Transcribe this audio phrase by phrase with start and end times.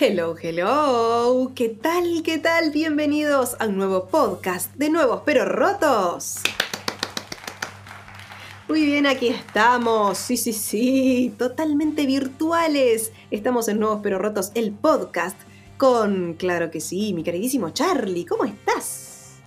[0.00, 1.50] Hello, hello.
[1.56, 2.22] ¿Qué tal?
[2.22, 2.70] ¿Qué tal?
[2.70, 6.36] Bienvenidos a un nuevo podcast de Nuevos pero Rotos.
[8.68, 10.16] Muy bien, aquí estamos.
[10.16, 11.34] Sí, sí, sí.
[11.36, 13.12] Totalmente virtuales.
[13.32, 15.36] Estamos en Nuevos pero Rotos, el podcast.
[15.78, 18.24] Con, claro que sí, mi queridísimo Charlie.
[18.24, 19.40] ¿Cómo estás?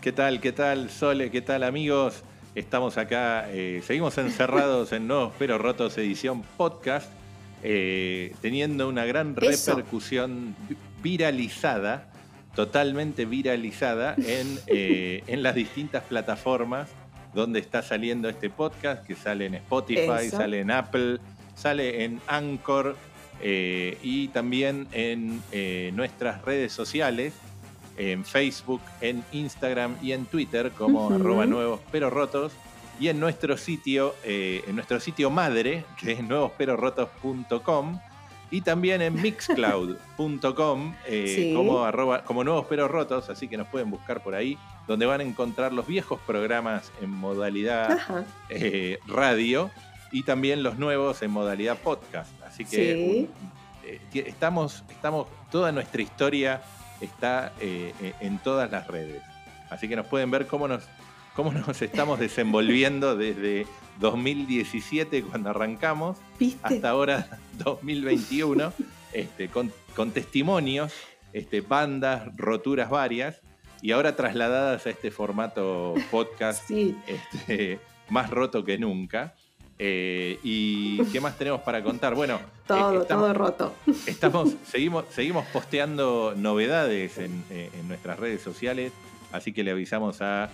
[0.00, 0.40] ¿Qué tal?
[0.40, 1.32] ¿Qué tal, Sole?
[1.32, 2.22] ¿Qué tal, amigos?
[2.54, 7.10] Estamos acá, eh, seguimos encerrados en Nuevos pero Rotos edición podcast
[7.66, 10.54] eh, teniendo una gran repercusión
[11.02, 12.12] viralizada,
[12.54, 16.90] totalmente viralizada en, eh, en, las distintas plataformas
[17.32, 21.20] donde está saliendo este podcast, que sale en Spotify, sale en Apple,
[21.54, 22.98] sale en Anchor
[23.40, 25.40] eh, y también en
[25.96, 27.32] nuestras redes sociales,
[27.96, 32.52] en Facebook, en Instagram y en Twitter como arroba nuevos pero rotos
[33.00, 38.00] y en nuestro sitio, eh, en nuestro sitio madre, que es nuevosperorrotos.com,
[38.50, 41.86] y también en mixcloud.com eh, como,
[42.24, 44.56] como Nuevos Rotos, así que nos pueden buscar por ahí,
[44.86, 47.98] donde van a encontrar los viejos programas en modalidad
[48.50, 49.70] eh, radio
[50.12, 52.30] y también los nuevos en modalidad podcast.
[52.44, 53.28] Así que
[54.12, 56.62] estamos, estamos, toda nuestra historia
[57.00, 59.22] está en todas las redes.
[59.70, 60.84] Así que nos pueden ver cómo nos
[61.34, 63.66] cómo nos estamos desenvolviendo desde
[64.00, 66.18] 2017 cuando arrancamos
[66.62, 68.72] hasta ahora 2021,
[69.12, 69.70] este, con,
[70.12, 70.92] testimonios,
[71.32, 73.40] este, bandas, roturas varias,
[73.82, 77.78] y ahora trasladadas a este formato podcast este,
[78.08, 79.34] más roto que nunca.
[79.76, 82.14] Eh, ¿Y qué más tenemos para contar?
[82.14, 83.74] Bueno, todo, eh, todo roto.
[84.06, 88.92] Estamos, seguimos, seguimos posteando novedades en, eh, en nuestras redes sociales,
[89.32, 90.48] así que le avisamos a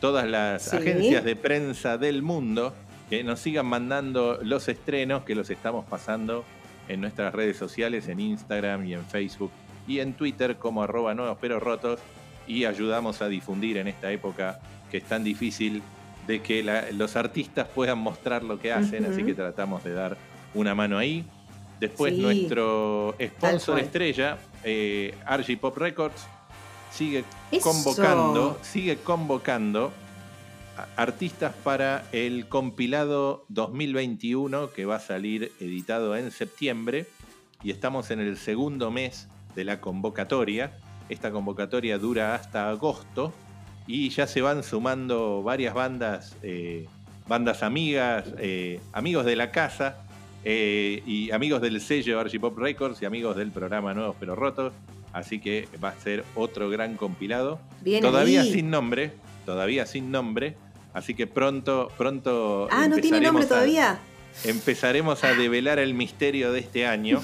[0.00, 2.74] todas las agencias de prensa del mundo
[3.08, 6.44] que nos sigan mandando los estrenos que los estamos pasando
[6.88, 9.50] en nuestras redes sociales, en Instagram y en Facebook
[9.86, 12.00] y en Twitter como arroba nuevos pero rotos
[12.46, 15.82] y ayudamos a difundir en esta época que es tan difícil
[16.26, 20.16] de que los artistas puedan mostrar lo que hacen, así que tratamos de dar
[20.54, 21.24] una mano ahí.
[21.78, 26.26] Después nuestro sponsor estrella, eh, RG Pop Records,
[26.96, 27.24] sigue
[27.62, 29.92] convocando, sigue convocando
[30.96, 37.06] artistas para el compilado 2021 que va a salir editado en septiembre
[37.62, 40.78] y estamos en el segundo mes de la convocatoria.
[41.10, 43.32] Esta convocatoria dura hasta agosto
[43.86, 46.86] y ya se van sumando varias bandas, eh,
[47.28, 49.98] bandas amigas, eh, amigos de la casa
[50.44, 54.72] eh, y amigos del sello Archipop Records y amigos del programa Nuevos Pero Rotos
[55.16, 57.58] Así que va a ser otro gran compilado.
[58.02, 59.12] todavía sin nombre,
[59.46, 60.56] todavía sin nombre.
[60.92, 62.68] Así que pronto, pronto.
[62.70, 63.98] Ah, no tiene nombre todavía.
[64.44, 67.22] empezaremos a develar el misterio de este año.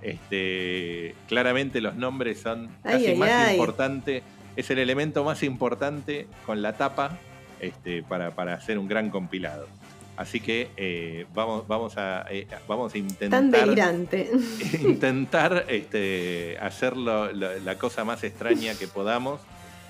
[0.00, 4.22] Este, claramente los nombres son casi más importante.
[4.56, 7.18] Es el elemento más importante con la tapa
[7.60, 9.68] este, para, para hacer un gran compilado.
[10.16, 13.30] Así que eh, vamos, vamos, a, eh, vamos a intentar.
[13.30, 14.30] Tan delirante.
[14.80, 19.40] Intentar este, hacerlo la cosa más extraña que podamos,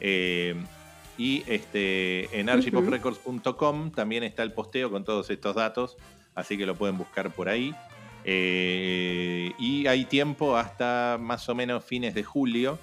[0.00, 0.54] Eh,
[1.16, 5.96] y este, en archipoprecords.com también está el posteo con todos estos datos,
[6.36, 7.74] así que lo pueden buscar por ahí.
[8.30, 12.78] Eh, y hay tiempo hasta más o menos fines de julio.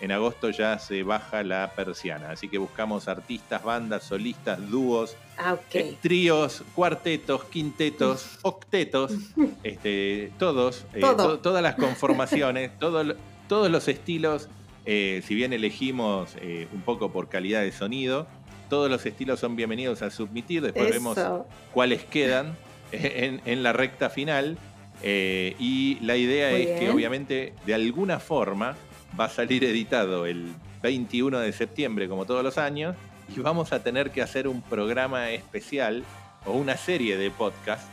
[0.00, 2.30] En agosto ya se baja la persiana.
[2.30, 9.12] Así que buscamos artistas, bandas, solistas, dúos, ah, eh, tríos, cuartetos, quintetos, octetos,
[9.62, 11.02] este, todos, eh,
[11.42, 14.48] todas las conformaciones, todos los estilos.
[14.86, 16.34] si bien elegimos
[16.72, 18.26] un poco por calidad de sonido,
[18.70, 20.62] todos los estilos son bienvenidos a submitir.
[20.62, 21.18] Después vemos
[21.74, 22.56] cuáles quedan
[22.92, 24.56] en la recta final.
[25.02, 28.76] Eh, y la idea es que obviamente de alguna forma
[29.18, 30.48] va a salir editado el
[30.82, 32.96] 21 de septiembre como todos los años
[33.34, 36.04] y vamos a tener que hacer un programa especial
[36.46, 37.88] o una serie de podcast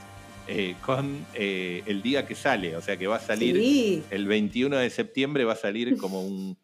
[0.47, 4.77] eh, con eh, el día que sale, o sea que va a salir el 21
[4.77, 6.57] de septiembre, va a salir como un,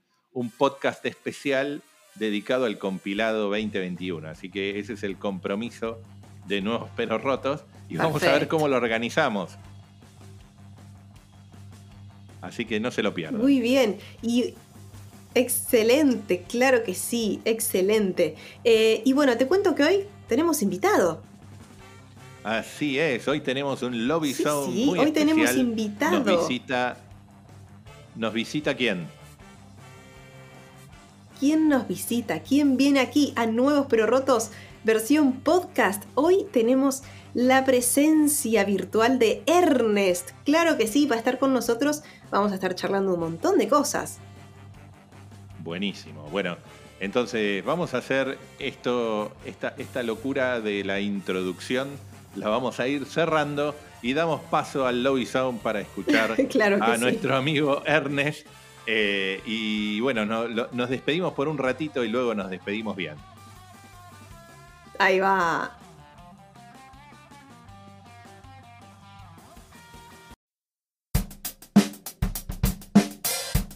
[0.58, 1.82] podcast especial
[2.16, 4.28] dedicado al compilado 2021.
[4.28, 6.00] Así que ese es el compromiso
[6.46, 9.58] de Nuevos Pelos Rotos y vamos a ver cómo lo organizamos.
[12.42, 13.42] Así que no se lo pierdan.
[13.42, 13.98] Muy bien.
[14.22, 14.56] Y
[15.36, 18.36] excelente, claro que sí, excelente.
[18.64, 21.22] Eh, y bueno, te cuento que hoy tenemos invitado.
[22.44, 25.36] Así es, hoy tenemos un lobby sí, zone sí, muy hoy especial.
[25.36, 26.20] tenemos invitado.
[26.20, 26.98] Nos visita.
[28.16, 29.06] ¿Nos visita quién?
[31.40, 32.42] ¿Quién nos visita?
[32.42, 34.52] ¿Quién viene aquí a Nuevos Pero Rotos
[34.84, 36.04] versión podcast?
[36.16, 37.04] Hoy tenemos
[37.34, 40.32] la presencia virtual de Ernest.
[40.44, 42.04] Claro que sí, va a estar con nosotros.
[42.32, 44.20] Vamos a estar charlando un montón de cosas.
[45.60, 46.24] Buenísimo.
[46.32, 46.58] Bueno,
[47.00, 51.90] entonces vamos a hacer esto, esta, esta locura de la introducción.
[52.36, 56.96] La vamos a ir cerrando y damos paso al Lobby Sound para escuchar Claro a
[56.96, 57.02] sí.
[57.02, 58.48] nuestro amigo Ernest.
[58.88, 63.16] Eh, y bueno, no- lo- nos despedimos por un ratito y luego nos despedimos bien.
[64.98, 65.72] Ahí va.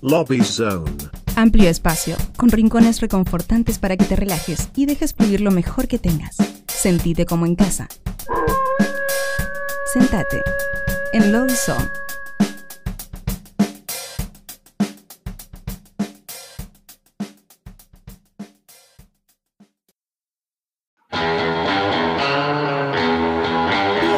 [0.08, 0.92] Lobby Zone.
[1.36, 5.98] Amplio espacio, con rincones reconfortantes para que te relajes y dejes fluir lo mejor que
[5.98, 6.38] tengas.
[6.68, 7.88] Sentite como en casa.
[9.92, 10.44] Sentate
[11.12, 11.90] en Lobby Zone.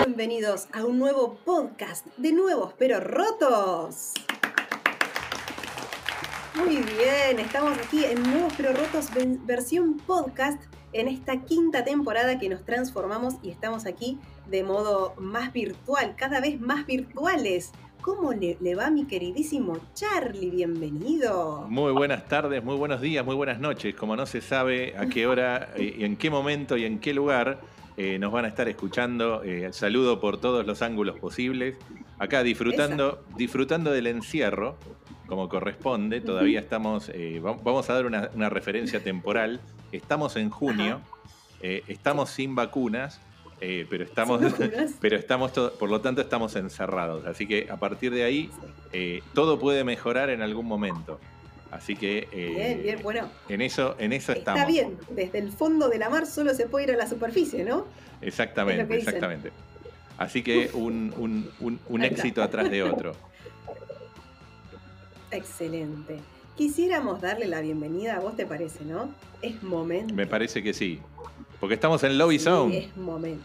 [0.05, 4.11] Bienvenidos a un nuevo podcast de nuevos pero rotos.
[6.57, 9.09] Muy bien, estamos aquí en Nuevos pero rotos
[9.45, 10.61] versión podcast
[10.91, 14.17] en esta quinta temporada que nos transformamos y estamos aquí
[14.47, 17.71] de modo más virtual, cada vez más virtuales.
[18.01, 20.49] ¿Cómo le, le va mi queridísimo Charlie?
[20.49, 21.67] Bienvenido.
[21.69, 23.93] Muy buenas tardes, muy buenos días, muy buenas noches.
[23.93, 27.59] Como no se sabe a qué hora, y en qué momento y en qué lugar
[27.97, 31.75] eh, nos van a estar escuchando, eh, saludo por todos los ángulos posibles.
[32.17, 34.77] Acá disfrutando, disfrutando del encierro,
[35.27, 36.21] como corresponde.
[36.21, 39.59] Todavía estamos, eh, va- vamos a dar una, una referencia temporal.
[39.91, 41.01] Estamos en junio,
[41.61, 43.19] eh, estamos sin vacunas,
[43.61, 44.93] eh, pero estamos, vacunas.
[44.99, 47.25] pero estamos, por lo tanto, estamos encerrados.
[47.25, 48.49] Así que a partir de ahí
[48.93, 51.19] eh, todo puede mejorar en algún momento.
[51.69, 53.29] Así que Bien, bien, bueno.
[53.49, 54.67] en eso, en eso Está estamos.
[54.71, 57.85] bien, desde el fondo de la mar solo se puede ir a la superficie, ¿no?
[58.21, 59.51] Exactamente, exactamente.
[60.17, 62.21] Así que un, un- un- un Ahí está.
[62.21, 63.11] éxito atrás de otro.
[65.31, 66.19] Excelente.
[66.55, 69.09] Quisiéramos darle la bienvenida, a vos te parece, ¿no?
[69.41, 70.13] Es momento.
[70.13, 70.99] Me parece que sí.
[71.59, 72.77] Porque estamos en Lobby Sí, Zone.
[72.77, 73.43] es momento.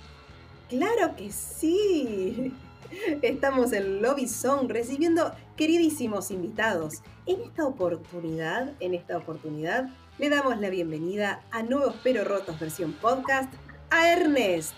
[0.68, 2.52] Claro que sí.
[3.22, 6.96] Estamos en Lobby Zone recibiendo queridísimos invitados.
[7.26, 12.92] En esta oportunidad, en esta oportunidad, le damos la bienvenida a Nuevos Pero Rotos versión
[12.92, 13.52] podcast
[13.90, 14.74] a Ernest.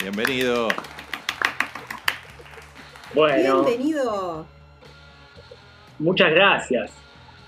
[0.00, 0.68] Bienvenido.
[3.14, 4.46] Bueno, Bienvenido.
[5.98, 6.92] Muchas gracias.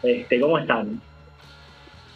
[0.02, 1.00] Este, ¿Cómo están?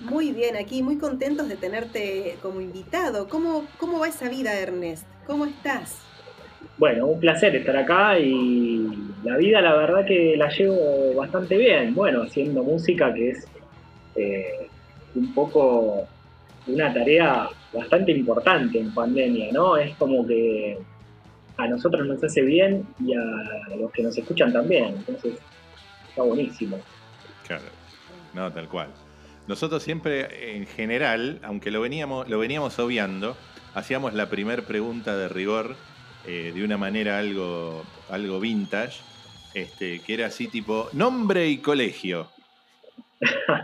[0.00, 3.28] Muy bien, aquí muy contentos de tenerte como invitado.
[3.28, 5.06] ¿Cómo, cómo va esa vida, Ernest?
[5.26, 6.00] ¿Cómo estás?
[6.78, 8.88] Bueno, un placer estar acá y
[9.22, 11.94] la vida la verdad que la llevo bastante bien.
[11.94, 13.46] Bueno, haciendo música que es
[14.16, 14.68] eh,
[15.14, 16.08] un poco
[16.66, 19.76] una tarea bastante importante en pandemia, ¿no?
[19.76, 20.78] Es como que
[21.56, 24.94] a nosotros nos hace bien y a los que nos escuchan también.
[24.96, 25.38] Entonces,
[26.12, 26.78] está buenísimo.
[27.46, 27.64] Claro.
[28.34, 28.88] No, tal cual.
[29.46, 33.36] Nosotros siempre, en general, aunque lo veníamos, lo veníamos obviando,
[33.74, 35.74] hacíamos la primer pregunta de rigor
[36.26, 39.00] eh, de una manera algo, algo vintage,
[39.54, 42.28] este, que era así tipo, nombre y colegio.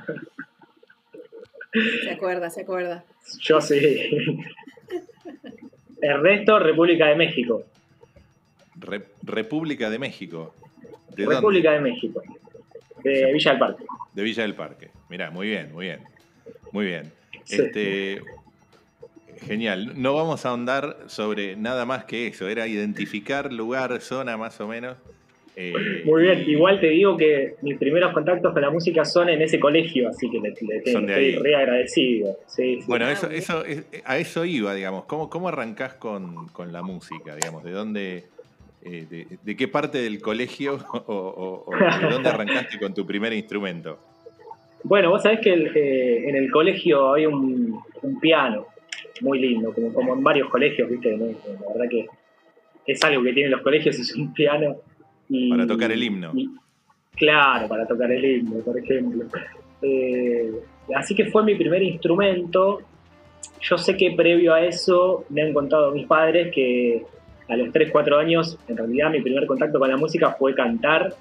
[2.04, 3.04] Se acuerda, se acuerda.
[3.40, 3.78] Yo sí.
[6.02, 7.62] Ernesto, República de México.
[8.76, 10.54] Re- República de México.
[11.24, 11.88] ¿De República dónde?
[11.88, 12.22] de México.
[13.04, 13.84] De Villa del Parque.
[14.14, 14.88] De Villa del Parque.
[15.08, 16.00] Mirá, muy bien, muy bien.
[16.72, 17.12] Muy bien.
[17.44, 17.62] Sí.
[17.62, 18.20] Este,
[19.46, 19.92] genial.
[20.00, 22.48] No vamos a ahondar sobre nada más que eso.
[22.48, 24.96] Era identificar lugar, zona más o menos.
[25.60, 29.42] Eh, Muy bien, igual te digo que mis primeros contactos con la música son en
[29.42, 31.36] ese colegio, así que le, le tengo- Son de estoy ahí.
[31.42, 32.36] re agradecido.
[32.46, 32.78] Sí.
[32.86, 35.06] Bueno, eso, eso, es- a eso iba, digamos.
[35.06, 37.64] ¿Cómo, cómo arrancás con, con la música, digamos?
[37.64, 38.24] ¿De dónde,
[38.82, 41.70] eh, de, de qué parte del colegio o, o- o
[42.00, 43.98] de dónde arrancaste con tu primer instrumento?
[44.84, 48.66] Bueno, vos sabés que el, eh, en el colegio hay un, un piano
[49.20, 51.16] muy lindo, como, como en varios colegios, ¿viste?
[51.16, 51.26] ¿no?
[51.26, 52.06] La verdad que
[52.86, 54.76] es algo que tienen los colegios, es un piano.
[55.28, 56.30] y- Para tocar el himno.
[56.34, 56.48] y-
[57.16, 59.24] claro, para tocar el himno, por ejemplo.
[59.82, 60.52] Eh,
[60.94, 62.80] así que fue mi primer instrumento.
[63.60, 67.02] Yo sé que previo a eso me han contado mis padres que
[67.48, 71.14] a los 3, 4 años, en realidad mi primer contacto con la música fue cantar,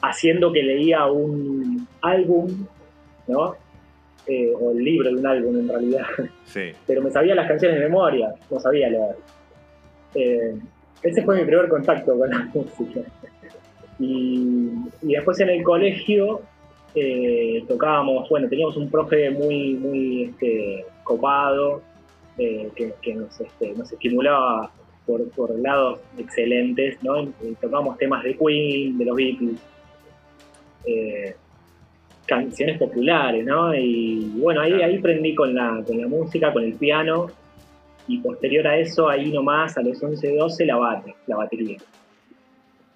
[0.00, 2.66] haciendo que leía un álbum,
[3.26, 3.56] ¿no?
[4.26, 6.06] Eh, o el libro de un álbum en realidad.
[6.44, 6.70] Sí.
[6.86, 9.16] Pero me sabía las canciones de memoria, no sabía leer.
[10.14, 10.54] Eh,
[11.02, 13.00] ese fue mi primer contacto con la música.
[13.98, 14.70] Y,
[15.02, 16.42] y después en el colegio
[16.94, 21.82] eh, tocábamos, bueno, teníamos un profe muy, muy este, copado,
[22.38, 24.72] que, que nos, este, nos estimulaba
[25.10, 27.22] por, por lados excelentes, ¿no?
[27.22, 29.60] Y tocábamos temas de Queen, de los Beatles,
[30.86, 31.34] eh,
[32.26, 33.74] canciones populares, ¿no?
[33.74, 37.26] Y bueno, ahí, ahí prendí con la, con la música, con el piano,
[38.06, 41.78] y posterior a eso, ahí nomás, a los 11, 12, la bate, la batería.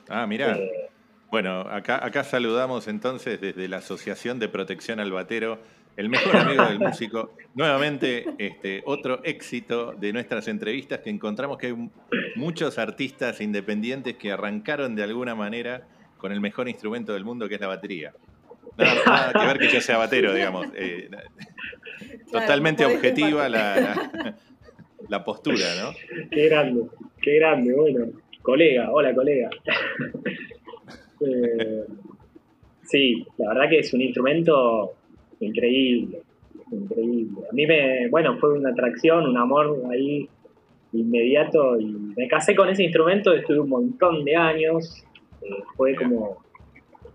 [0.08, 0.56] Ah, mira.
[0.56, 0.90] Eh,
[1.30, 5.58] Bueno, acá, acá saludamos entonces desde la Asociación de Protección al Batero,
[5.96, 7.32] el mejor amigo del músico.
[7.54, 11.90] Nuevamente, este, otro éxito de nuestras entrevistas que encontramos que hay
[12.36, 15.86] muchos artistas independientes que arrancaron de alguna manera
[16.18, 18.12] con el mejor instrumento del mundo que es la batería.
[18.76, 20.66] Nada, nada que ver que yo sea batero, digamos.
[20.74, 21.08] Eh,
[22.32, 24.34] totalmente objetiva la-
[25.08, 25.92] la postura, ¿no?
[26.30, 26.82] Qué grande,
[27.20, 28.06] qué grande, bueno.
[28.42, 29.48] Colega, hola colega.
[31.26, 31.84] Eh,
[32.82, 34.94] sí, la verdad que es un instrumento
[35.44, 36.22] increíble,
[36.70, 37.40] increíble.
[37.50, 40.28] A mí me, bueno, fue una atracción, un amor ahí
[40.92, 41.86] inmediato y
[42.16, 45.04] me casé con ese instrumento, estuve un montón de años,
[45.42, 45.46] eh,
[45.76, 46.10] fue Bien.
[46.10, 46.38] como,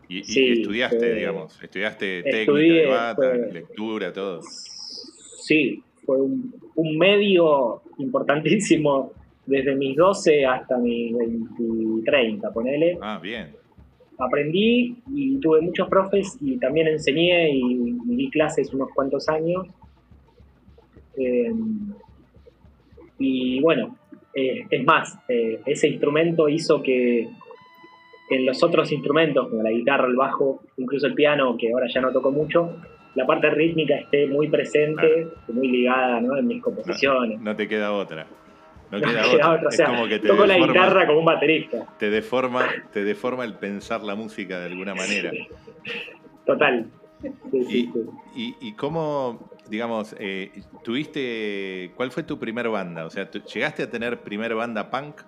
[0.10, 4.42] Y, estudiaste, fue- digamos, estudiaste Estudié, técnica bata, fue- lectura, todo.
[4.42, 9.12] sí, fue un, un medio importantísimo
[9.46, 12.98] desde mis 12 hasta mis 20, 30, ponele.
[13.02, 13.56] Ah, bien.
[14.20, 19.68] Aprendí y tuve muchos profes y también enseñé y, y di clases unos cuantos años.
[21.18, 21.52] Eh,
[23.18, 23.98] y bueno,
[24.34, 27.28] eh, es más, eh, ese instrumento hizo que
[28.30, 32.00] en los otros instrumentos, como la guitarra, el bajo, incluso el piano, que ahora ya
[32.00, 32.76] no toco mucho,
[33.16, 36.38] la parte rítmica esté muy presente, muy ligada ¿no?
[36.38, 37.42] en mis composiciones.
[37.42, 38.28] No te queda otra.
[38.92, 39.52] No No queda me queda otra.
[39.54, 41.86] otra, o Es sea, como que te toco la deforma, guitarra como un baterista.
[42.00, 45.32] te deforma, te deforma el pensar la música de alguna manera.
[46.46, 46.88] Total.
[47.22, 47.94] Sí, Y, sí.
[48.36, 50.52] y, y cómo, digamos, eh,
[50.84, 53.06] tuviste, ¿cuál fue tu primer banda?
[53.06, 55.22] O sea, ¿tú- ¿llegaste a tener primer banda punk?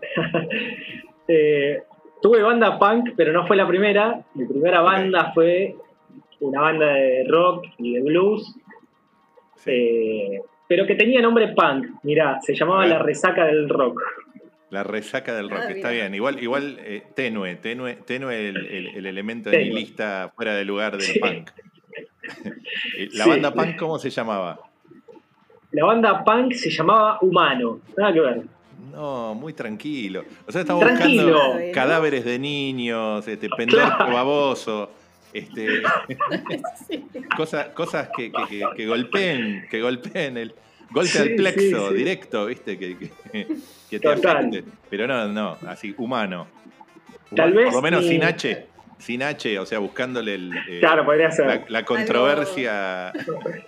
[1.26, 1.82] Eh,
[2.20, 4.22] tuve banda punk, pero no fue la primera.
[4.34, 5.74] Mi primera banda fue
[6.40, 8.54] una banda de rock y de blues,
[9.56, 9.70] Sí.
[9.70, 11.86] eh, pero que tenía nombre punk.
[12.02, 12.86] Mirá, se llamaba.
[12.86, 14.00] La Resaca del Rock.
[14.70, 16.14] La resaca del rock, Ah, está bien.
[16.16, 19.66] Igual, igual eh, tenue, tenue, tenue el, el- el elemento Tenue.
[19.66, 21.18] nihilista fuera de lugar del Sí.
[21.20, 21.50] punk.
[22.98, 23.30] Eh, ¿La Sí.
[23.30, 24.58] banda punk cómo se llamaba?
[25.70, 27.80] La banda punk se llamaba Humano.
[27.96, 28.42] Nada que ver.
[28.92, 30.24] No, muy tranquilo.
[30.46, 31.24] O sea, estamos Tranquilo.
[31.34, 34.12] buscando cadáveres de niños, este, pendejo Claro.
[34.12, 34.90] baboso,
[35.34, 35.82] este,
[37.36, 40.54] cosas, cosas que, que- que- que golpeen, que golpeen el
[40.90, 41.94] golpe Sí, al plexo sí, sí.
[41.94, 43.10] directo, viste, que, que-
[43.90, 44.36] que te Total.
[44.38, 44.64] afecte.
[44.90, 46.46] Pero no, no, así, humano.
[47.34, 47.56] Tal Humano.
[47.56, 48.66] vez Por lo menos mi- sin H,
[48.98, 51.46] sin H, o sea, buscándole el, eh, Claro, podría ser.
[51.46, 53.12] la, la controversia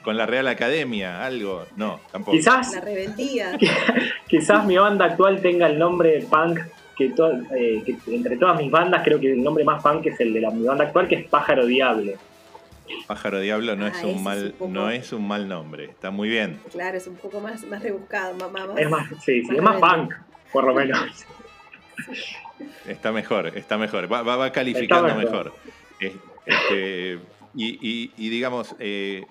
[0.03, 1.67] con la Real Academia, algo.
[1.77, 2.37] No, tampoco.
[2.37, 3.59] Quizás, La rebeldía.
[4.29, 6.61] quizás mi banda actual tenga el nombre punk.
[6.97, 10.19] Que, to- eh, que entre todas mis bandas creo que el nombre más punk es
[10.21, 12.13] el de la, mi banda actual que es Pájaro Diablo.
[13.07, 15.85] Pájaro Diablo no Ah, es un es mal, un poco- no es un mal nombre.
[15.87, 16.59] Está muy bien.
[16.73, 19.77] Claro, es un poco más, más rebuscado, más, más- Es más, sí, sí, es más
[19.81, 20.15] punk,
[20.53, 21.01] por lo menos.
[22.87, 24.11] Está mejor, está mejor.
[24.11, 25.53] Va, va- va calificando Está mejor.
[25.53, 25.53] mejor.
[26.01, 26.13] Es-
[26.47, 27.19] este,
[27.55, 29.25] y, y- y digamos, eh,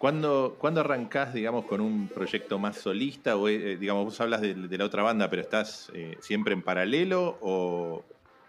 [0.00, 3.36] ¿cuándo, cuándo arrancás, digamos, con un proyecto más solista?
[3.36, 7.36] O, eh, digamos, vos hablas de, la otra banda, pero ¿estás eh, siempre en paralelo
[7.42, 8.02] o,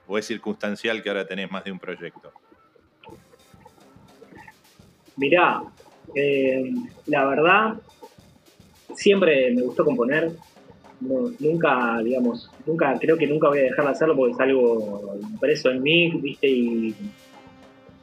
[0.08, 2.32] o es circunstancial que ahora tenés más de un proyecto?
[5.18, 5.62] Mirá,
[6.16, 6.72] eh,
[7.08, 7.74] la verdad,
[8.96, 10.32] siempre me gustó componer.
[11.02, 15.70] Nunca, digamos, nunca, creo que nunca voy a dejar de hacerlo porque es algo impreso
[15.70, 16.48] en mí, ¿viste?
[16.48, 16.96] Y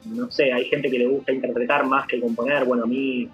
[0.05, 2.65] no sé, hay gente que le gusta interpretar más que componer.
[2.65, 3.27] Bueno, a mí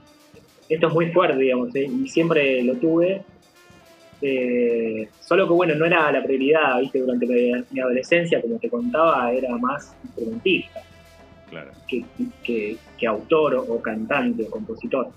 [0.70, 1.86] esto es muy fuerte, digamos, ¿eh?
[1.86, 3.22] y siempre lo tuve.
[4.22, 7.00] Eh, solo que, bueno, no era la prioridad, ¿viste?
[7.00, 10.82] Durante mi, mi adolescencia, como te contaba, era más instrumentista
[11.50, 11.72] Claro.
[11.88, 12.04] que,
[12.44, 15.10] que- que autor o, o cantante o compositor.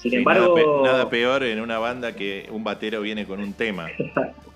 [0.00, 0.82] Sin embargo.
[0.84, 3.88] Nada, peor en una banda que un batero viene con un tema.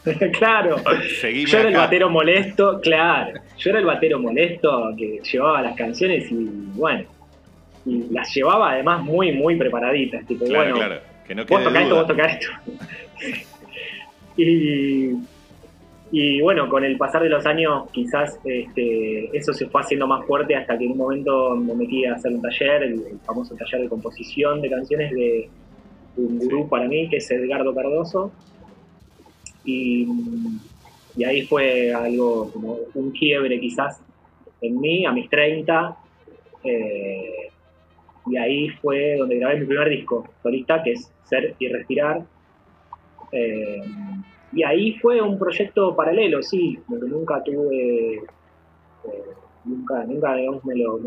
[0.39, 0.77] claro.
[1.23, 3.41] yo era el batero molesto, claro.
[3.59, 7.05] Yo era el batero molesto que llevaba las canciones y bueno.
[7.85, 10.25] Y las llevaba además muy, muy preparaditas.
[10.27, 11.01] Tipo, bueno, claro.
[11.27, 12.49] Que no vos tocás esto, vos tocás esto.
[14.37, 15.11] y
[16.15, 20.27] y bueno, con el pasar de los años quizás este, eso se fue haciendo más
[20.27, 23.81] fuerte hasta que en un momento me metí a hacer un taller, el, famoso taller
[23.81, 25.49] de composición de canciones de,
[26.19, 28.31] un gurú para mí, que es Edgardo Cardoso.
[29.65, 30.07] Y,
[31.27, 33.99] ahí fue algo como un quiebre quizás
[34.61, 35.97] en mí, a mis 30.
[36.65, 37.49] Eh,
[38.27, 42.23] y ahí fue donde grabé mi primer disco solista, que es Ser y Respirar.
[43.33, 43.81] Eh,
[44.53, 48.23] y ahí fue un proyecto paralelo, sí, porque nunca tuve, eh,
[49.65, 50.99] nunca, nunca, digamos, me lo,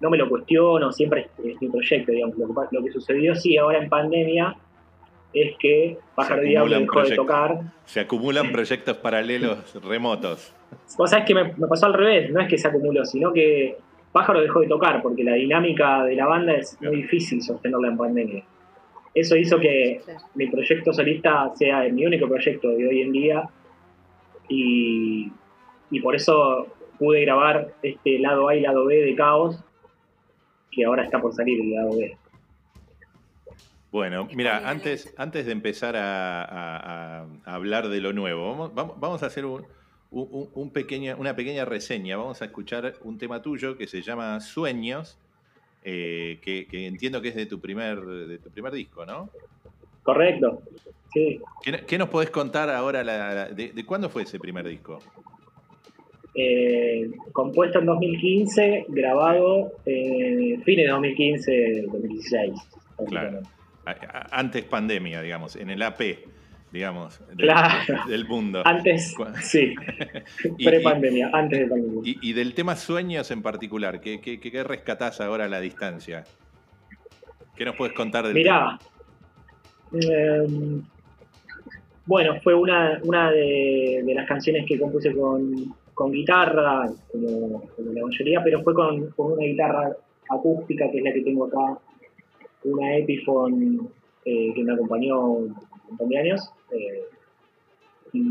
[0.00, 2.36] no me lo cuestiono, siempre es, mi proyecto, digamos.
[2.70, 4.56] Lo que, sucedió, sí, ahora en pandemia,
[5.32, 7.60] es que Pájaro Diablo dejó de tocar.
[7.84, 10.52] Se acumulan proyectos paralelos remotos.
[10.98, 13.76] O sea, es que me, pasó al revés, no es que se acumuló, sino que
[14.10, 17.96] Pájaro dejó de tocar, porque la dinámica de la banda es muy difícil sostenerla en
[17.96, 18.44] pandemia.
[19.14, 20.00] Eso hizo que
[20.34, 23.48] mi proyecto solista sea mi único proyecto de hoy en día
[24.48, 25.30] y,
[26.02, 26.68] por eso
[26.98, 29.62] pude grabar este lado A y lado B de Caos,
[30.70, 32.16] que ahora está por salir el lado B.
[33.90, 39.66] Bueno, mira, antes, antes de empezar a, hablar de lo nuevo, vamos, a hacer un,
[40.12, 42.16] un pequeña, una pequeña reseña.
[42.16, 45.18] Vamos a escuchar un tema tuyo que se llama Sueños
[45.82, 49.30] eh, que, entiendo que es de tu primer, de tu primer disco, ¿no?
[50.02, 50.62] Correcto,
[51.12, 51.40] sí.
[51.86, 53.02] ¿Qué, nos podés contar ahora
[53.52, 54.98] de, cuándo fue ese primer disco?
[56.34, 62.52] Eh, compuesto en 2015, grabado en fines de 2015, 2016.
[63.08, 63.40] Claro.
[64.30, 66.00] Antes pandemia, digamos, en el AP
[66.72, 67.20] digamos,
[68.08, 68.62] del, mundo.
[68.64, 69.74] Antes, sí,
[70.64, 72.02] pre-pandemia, antes de pandemia.
[72.04, 76.24] Y, del tema sueños en particular, ¿qué, qué, rescatás ahora a la distancia?
[77.56, 78.78] ¿Qué nos puedes contar del Mirá,
[79.92, 80.82] em,
[82.06, 88.62] bueno, fue una, una de, las canciones que compuse con, guitarra, como, la mayoría, pero
[88.62, 89.96] fue con, una guitarra
[90.30, 91.78] acústica, que es la que tengo acá,
[92.64, 93.80] una Epiphone
[94.24, 95.56] eh, que me acompañó un
[95.88, 96.50] montón de años.
[96.72, 97.02] Eh,
[98.12, 98.22] y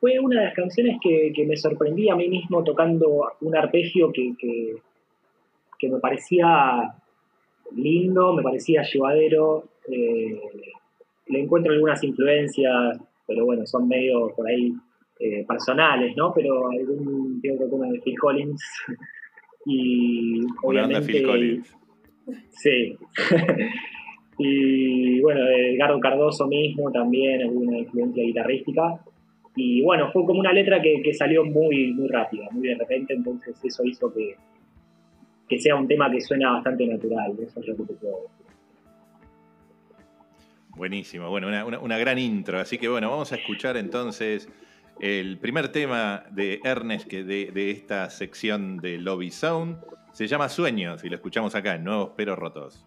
[0.00, 4.34] fue una de las canciones que, me sorprendí a mí mismo tocando un arpegio que,
[4.38, 6.94] que, me parecía
[7.74, 9.64] lindo, me parecía llevadero.
[9.88, 10.40] Eh,
[11.28, 14.72] le encuentro algunas influencias, pero bueno, son medio por ahí
[15.18, 16.32] eh, personales, ¿no?
[16.34, 18.62] Pero algún, que una de Phil Collins.
[19.66, 21.06] y obviamente.
[21.06, 21.76] Phil Collins.
[22.50, 22.96] Sí.
[24.38, 29.00] Y bueno, Edgardo Cardoso mismo también, alguna influencia guitarrística.
[29.54, 33.58] Y bueno, fue como una letra que, salió muy, muy rápida, muy de repente, entonces
[33.64, 34.36] eso hizo que,
[35.48, 38.46] que sea un tema que suena bastante natural, eso es lo que te puedo decir.
[40.76, 41.48] Buenísimo, bueno,
[41.82, 44.46] una, gran intro, así que bueno, vamos a escuchar entonces
[45.00, 49.78] el primer tema de Ernest que de, de esta sección de Lobby Sound,
[50.12, 52.86] se llama Sueños y lo escuchamos acá en Nuevos Pero Rotos.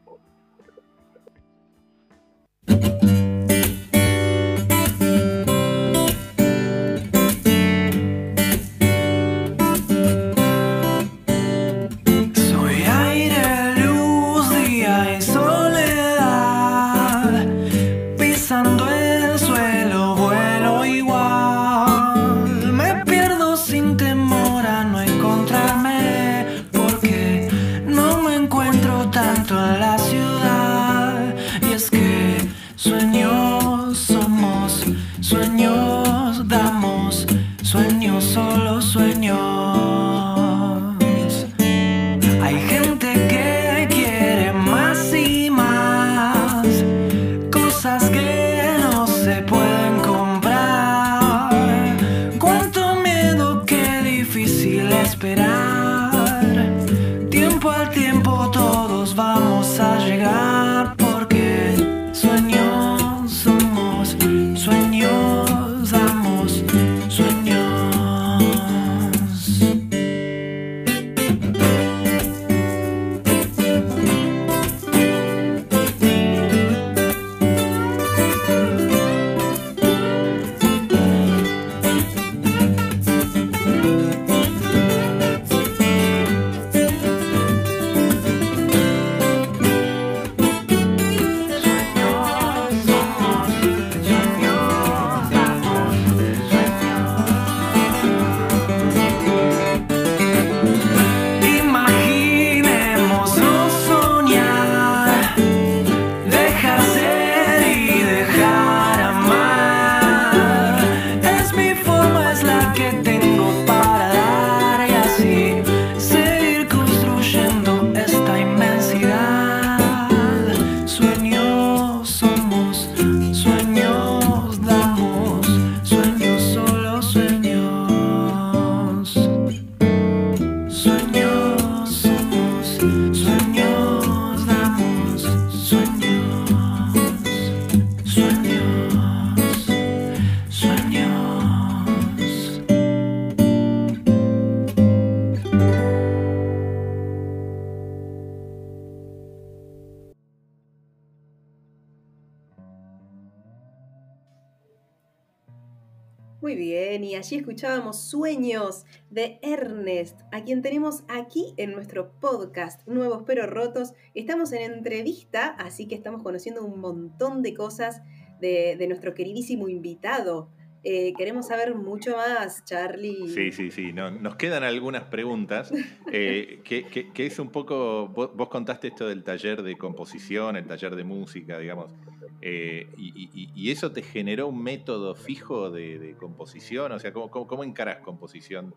[157.60, 163.92] Escuchábamos Sueños de Ernest, a quien tenemos aquí en nuestro podcast Nuevos pero Rotos.
[164.14, 168.02] Estamos en entrevista, así que estamos conociendo un montón de cosas
[168.40, 170.48] de, de nuestro queridísimo invitado.
[170.84, 173.28] Eh, queremos saber mucho más, Charlie.
[173.28, 173.92] Sí, sí, sí.
[173.92, 175.72] nos quedan algunas preguntas.
[176.12, 178.08] Eh, que, es un poco.
[178.08, 181.94] Vos, contaste esto del taller de composición, el taller de música, digamos.
[182.42, 186.92] Eh, y, eso te generó un método fijo de, composición?
[186.94, 188.74] O sea, ¿cómo, cómo, encaras composición?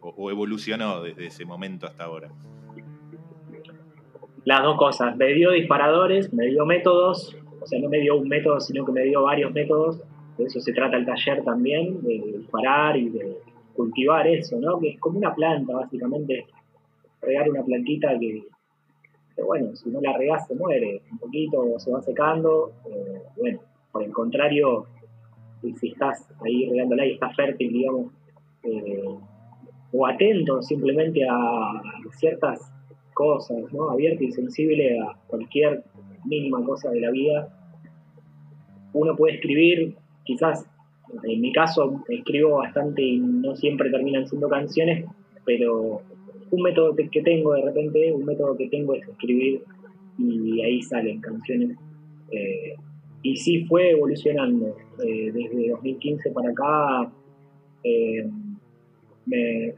[0.00, 2.32] O, evolucionó desde ese momento hasta ahora?
[4.44, 5.16] Las dos cosas.
[5.16, 7.36] Me dio disparadores, me dio métodos.
[7.60, 10.02] O sea, no me dio un método, sino que me dio varios métodos
[10.44, 13.38] eso se trata el taller también, de disparar y de
[13.74, 14.78] cultivar eso, ¿no?
[14.78, 16.46] Que es como una planta, básicamente,
[17.20, 18.44] regar una plantita que,
[19.44, 24.02] bueno, si no la regas se muere, un poquito se va secando, eh, bueno, por
[24.02, 24.86] el contrario,
[25.60, 28.12] si estás ahí regándola y estás fértil, digamos,
[28.64, 29.04] eh,
[29.92, 31.80] o atento simplemente a
[32.16, 32.72] ciertas
[33.14, 33.90] cosas, ¿no?
[33.90, 35.84] Abierto y sensible a cualquier
[36.24, 37.48] mínima cosa de la vida,
[38.92, 40.66] uno puede escribir quizás
[41.24, 45.04] en mi caso escribo bastante y no siempre terminan siendo canciones,
[45.44, 46.02] pero
[46.50, 49.62] un método que tengo de repente, un método que tengo es escribir
[50.18, 51.76] y ahí salen canciones.
[52.30, 52.74] Eh,
[53.22, 54.76] y sí fue evolucionando.
[55.04, 57.12] Eh, desde 2015 para acá
[57.82, 58.28] eh,
[59.26, 59.74] me,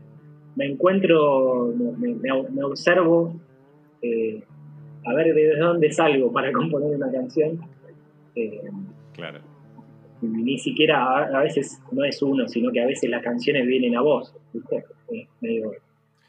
[0.59, 3.35] encuentro, me, observo
[5.07, 7.61] a ver desde dónde salgo para componer una canción.
[9.15, 9.54] claro
[10.33, 14.01] ni siquiera a, veces no es uno, sino que a veces las canciones vienen a
[14.01, 14.85] vos, ¿viste?
[15.41, 15.73] medio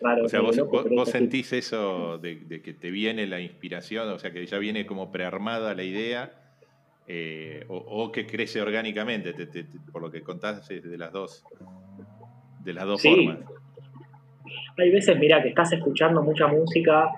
[0.02, 0.26] raro.
[0.26, 4.58] O sea, vos, sentís eso de, que te viene la inspiración, o sea, que ya
[4.58, 6.34] viene como prearmada la idea,
[7.08, 9.34] eh, o, que crece orgánicamente,
[9.92, 11.44] por lo que contás de las dos,
[12.64, 13.40] de las dos formas.
[14.78, 17.10] Hay veces, mira, que estás escuchando mucha música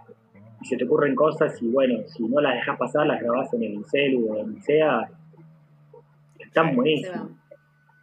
[0.62, 3.64] y se te ocurren cosas y bueno, si no las dejas pasar, las grabás en
[3.64, 5.10] el celu o donde sea
[6.48, 7.32] están buenísimos.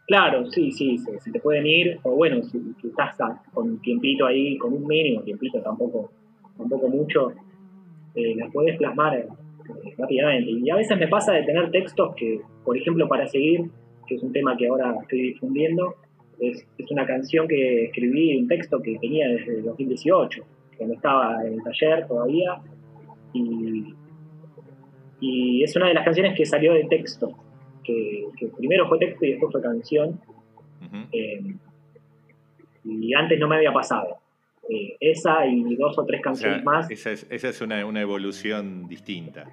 [0.07, 3.17] Claro, sí, sí, se, te pueden ir, o bueno, si, estás
[3.53, 6.11] con un tiempito ahí, con un mínimo tiempito, tampoco,
[6.57, 7.33] tampoco mucho,
[8.13, 9.27] eh, las puedes plasmar eh,
[9.97, 10.51] rápidamente.
[10.51, 13.61] Y a veces me pasa de tener textos que, por ejemplo, para seguir,
[14.07, 15.95] que es un tema que ahora estoy difundiendo,
[16.39, 20.43] es, es una canción que escribí, un texto que tenía desde 2018,
[20.77, 22.59] cuando estaba en el taller todavía,
[23.33, 23.95] y,
[25.19, 27.35] y es una de las canciones que salió de texto
[27.85, 30.19] que, primero fue texto y después fue canción.
[31.11, 31.55] Eh,
[32.83, 34.17] y antes no me había pasado.
[34.69, 36.89] Eh, esa y dos o tres canciones más.
[36.89, 39.45] Esa es, esa es una, una, evolución distinta.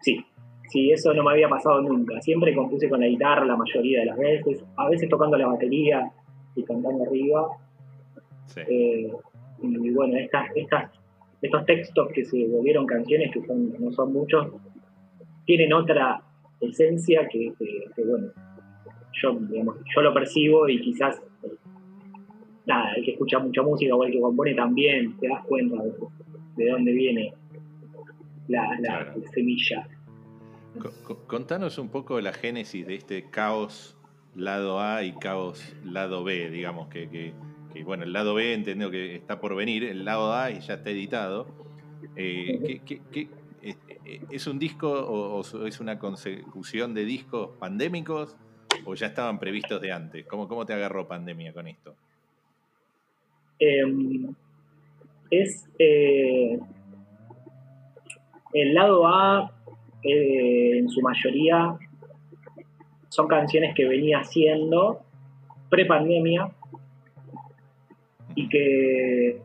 [0.00, 0.24] Sí,
[0.68, 2.20] sí, eso no me había pasado nunca.
[2.20, 6.10] Siempre compuse con la guitarra la mayoría de las veces, a veces tocando la batería
[6.56, 7.48] y cantando arriba.
[8.56, 9.10] Eh,
[9.62, 10.90] y bueno, estas, estas,
[11.40, 14.48] estos textos que se volvieron canciones, que son, no son muchos,
[15.44, 16.22] tienen otra,
[16.62, 17.52] esencia que,
[18.04, 18.28] bueno,
[19.20, 19.38] yo,
[19.94, 21.20] yo lo percibo y quizás,
[22.66, 25.82] nada, el que escucha mucha música o el que compone también, te das cuenta
[26.56, 27.34] de, dónde viene
[28.48, 29.88] la, semilla.
[31.26, 33.96] Contanos un poco la génesis de este caos
[34.34, 37.34] lado A y caos lado B, digamos que,
[37.84, 41.46] bueno, el lado B entiendo que está por venir, el lado A ya está editado.
[42.16, 43.28] Eh, ¿qué,
[43.62, 48.36] ¿Es un disco o, es una consecución de discos pandémicos
[48.84, 50.26] o ya estaban previstos de antes?
[50.26, 51.94] ¿Cómo, cómo te agarró pandemia con esto?
[53.60, 54.34] Em,
[55.30, 56.58] es eh,
[58.52, 59.52] el lado A,
[60.02, 61.76] eh, en su mayoría,
[63.08, 65.02] son canciones que venía haciendo
[65.70, 66.50] pre-pandemia
[68.34, 69.40] y que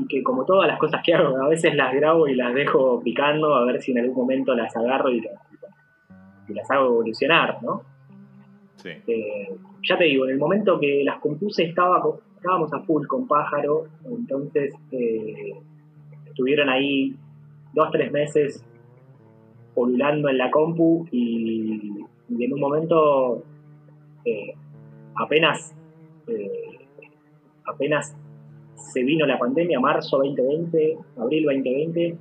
[0.00, 3.00] y que como todas las cosas que hago, a veces las grabo y las dejo
[3.02, 5.22] picando a ver si en algún momento las agarro y,
[6.48, 7.82] las hago evolucionar, ¿no?
[8.76, 8.90] Sí.
[9.06, 12.02] Eh, ya te digo, en el momento que las compuse estaba,
[12.34, 15.54] estábamos a full con Pájaro, entonces eh,
[16.26, 17.14] estuvieron ahí
[17.72, 18.64] dos, tres meses
[19.74, 21.92] polulando en la compu y,
[22.30, 23.44] en un momento
[24.24, 24.54] eh,
[25.16, 25.74] apenas
[27.66, 28.16] apenas
[28.92, 32.16] se vino la pandemia, marzo 2020, abril 2020,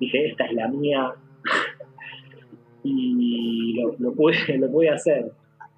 [0.00, 1.12] dije, esta es la mía
[2.82, 5.30] y lo, pude, lo pude hacer.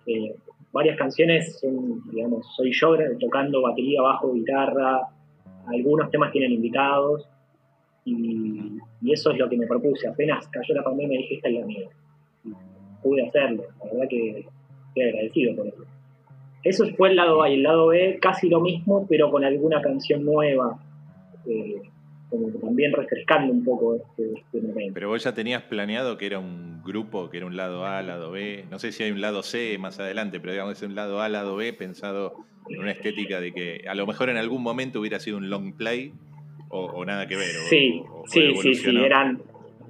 [0.06, 0.34] Eh,
[0.72, 5.00] varias canciones son, digamos, soy yo tocando batería, bajo, guitarra,
[5.66, 7.28] algunos temas tienen invitados
[8.04, 8.78] y,
[9.10, 10.08] eso es lo que me propuse.
[10.08, 11.88] Apenas cayó la pandemia dije, esta es la mía.
[13.02, 14.46] pude hacerlo, la verdad que
[14.88, 15.84] estoy agradecido por eso.
[16.62, 19.80] Eso fue el lado A y el lado B casi lo mismo, pero con alguna
[19.80, 20.78] canción nueva.
[21.46, 21.80] Eh,
[22.30, 24.94] como también refrescando un poco este, este, momento.
[24.94, 28.30] Pero vos ya tenías planeado que era un grupo, que era un lado A, lado
[28.30, 28.64] B.
[28.70, 31.28] No sé si hay un lado C más adelante, pero digamos es un lado A,
[31.28, 32.36] lado B, pensado
[32.68, 35.76] en una estética de que a lo mejor en algún momento hubiera sido un long
[35.76, 36.12] play
[36.68, 37.50] o, nada que ver.
[37.68, 39.42] Sí, sí, sí, sí, eran.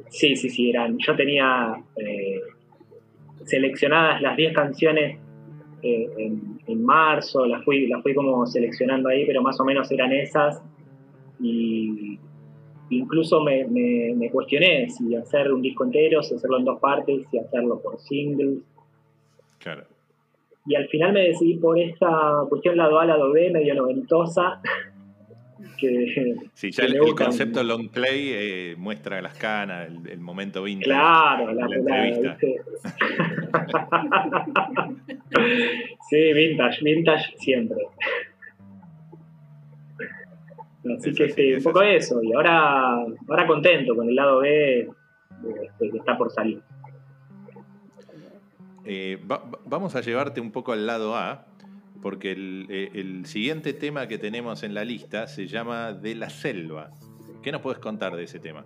[0.09, 0.97] Sí, sí, sí, eran.
[0.99, 2.41] Yo tenía eh,
[3.45, 5.19] seleccionadas las 10 canciones
[5.83, 6.11] eh,
[6.66, 10.62] en, marzo, las fui, las fui como seleccionando ahí, pero más o menos eran esas.
[11.40, 12.19] Y
[12.90, 17.38] incluso me, me, cuestioné si hacer un disco entero, si hacerlo en dos partes, si
[17.38, 18.59] hacerlo por singles.
[19.59, 19.85] Claro.
[20.66, 24.61] Y al final me decidí por esta cuestión lado A, lado B, medio noventosa.
[25.79, 30.90] Que, sí, ya el, concepto long play eh, muestra las canas, el, momento vintage.
[30.90, 32.38] Claro, la, entrevista.
[36.09, 37.79] sí, vintage, vintage siempre.
[40.96, 42.23] Así que sí, un poco eso.
[42.23, 44.88] Y ahora, ahora contento con el lado B
[45.62, 46.62] este, que está por salir.
[48.85, 49.23] Eh,
[49.66, 51.46] vamos a llevarte un poco al lado A,
[52.03, 56.91] porque eh, el, siguiente tema que tenemos en la lista se llama De la Selva.
[57.43, 58.65] ¿Qué nos puedes contar de ese tema?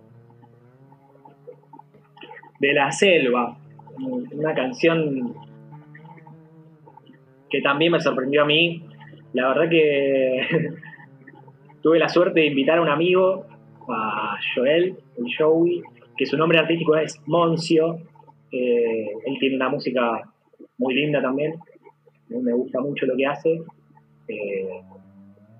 [2.59, 3.57] De la Selva,
[3.97, 5.35] una canción
[7.49, 8.83] que también me sorprendió a mí.
[9.33, 10.73] La verdad que
[11.81, 13.45] tuve la suerte de invitar a un amigo,
[13.89, 15.81] a Joel, el Joey,
[16.17, 17.97] que su nombre artístico es Moncio.
[18.51, 20.21] Eh, él tiene una música
[20.77, 21.55] muy linda también.
[22.29, 23.61] Me gusta mucho lo que hace.
[24.27, 24.81] Eh,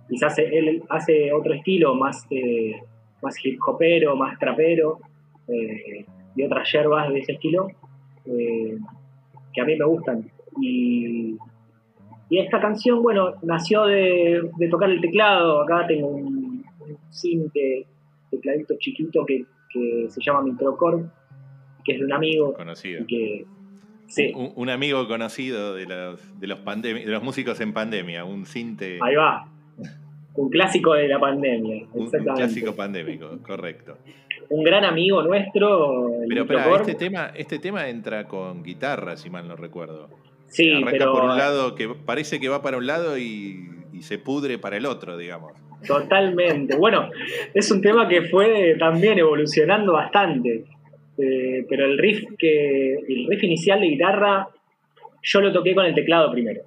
[0.10, 2.82] quizás él hace otro estilo, más, eh,
[3.21, 4.99] más hip hopero, más trapero,
[6.36, 7.67] y otras yerbas de ese estilo,
[8.25, 10.30] que a mí me gustan.
[10.60, 11.38] Y
[12.30, 15.62] y esta canción, bueno, nació de, tocar el teclado.
[15.62, 17.51] Acá tengo un, un
[18.32, 19.45] tecladito chiquito que,
[20.08, 21.04] se llama Microcore,
[21.84, 22.54] que es de un amigo.
[22.54, 23.06] Conocido.
[23.08, 23.45] Que,
[24.56, 29.00] un, amigo conocido de los, de, los de los músicos en pandemia, un cinte.
[29.02, 29.48] Ahí va.
[30.36, 31.86] Un clásico de la pandemia.
[31.94, 33.98] Un, clásico pandémico, correcto.
[34.50, 36.12] Un gran amigo nuestro.
[36.28, 40.10] Pero, este tema, este tema entra con guitarra, si mal no recuerdo.
[40.48, 43.70] Sí, Arranca por un lado que parece que va para un lado y,
[44.02, 45.54] se pudre para el otro, digamos.
[45.88, 46.76] Totalmente.
[46.76, 47.10] Bueno,
[47.54, 50.65] es un tema que fue también evolucionando bastante.
[51.17, 52.93] Eh, pero el riff que.
[52.93, 54.47] El riff inicial de guitarra,
[55.21, 56.62] yo lo toqué con el teclado primero.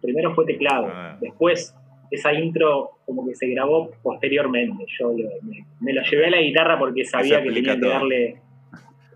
[0.00, 0.88] Primero fue teclado.
[0.90, 1.18] Ah.
[1.20, 1.74] Después,
[2.10, 4.84] esa intro como que se grabó posteriormente.
[4.98, 5.12] Yo
[5.80, 8.36] me, lo llevé a la guitarra porque sabía que tenía que darle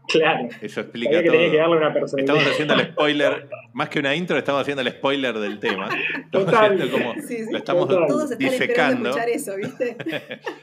[0.08, 0.48] Claro.
[0.60, 2.16] Eso explica todo.
[2.16, 5.88] estamos haciendo el spoiler, más que una intro, estamos haciendo el spoiler del tema.
[6.30, 6.90] Total.
[6.90, 7.14] Como,
[7.50, 9.10] lo estamos Todos disecando.
[9.10, 9.96] escuchar eso, ¿viste?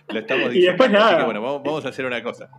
[0.10, 1.18] lo estamos y después nada.
[1.18, 2.50] Que, bueno, vamos, a hacer una cosa.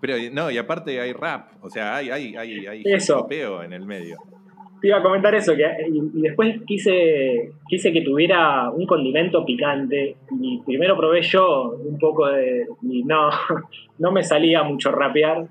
[0.00, 4.16] Pero no, y aparte hay rap, o sea, hay, hay, hay, hay en el medio.
[4.80, 10.16] Te iba a comentar eso, que, y, después quise, quise que tuviera un condimento picante,
[10.40, 13.30] y primero probé yo un poco de, y no,
[13.98, 15.46] no me salía mucho rapear,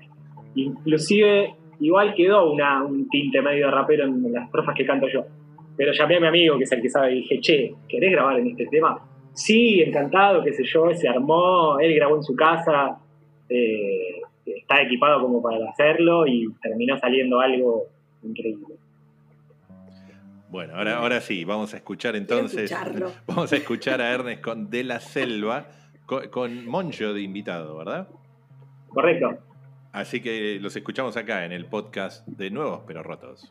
[0.54, 5.24] inclusive igual quedó una, un tinte medio rapero en las profas que canto yo,
[5.76, 8.38] pero llamé a mi amigo, que es el que sabe, y dije, che, ¿querés grabar
[8.38, 8.98] en este tema?
[9.32, 12.98] Sí, encantado, qué sé yo, se armó, él grabó en su casa,
[13.48, 14.21] eh,
[14.72, 17.86] está equipado como para hacerlo, y terminó saliendo algo
[18.22, 18.74] increíble.
[20.50, 22.74] Bueno, ahora, ahora sí, vamos a escuchar entonces.
[23.26, 25.66] Vamos a escuchar a Ernest con De la Selva,
[26.04, 28.06] con, Moncho de invitado, ¿verdad?
[28.88, 29.38] Correcto.
[29.92, 33.50] Así que los escuchamos acá en el podcast de Nuevos pero Rotos.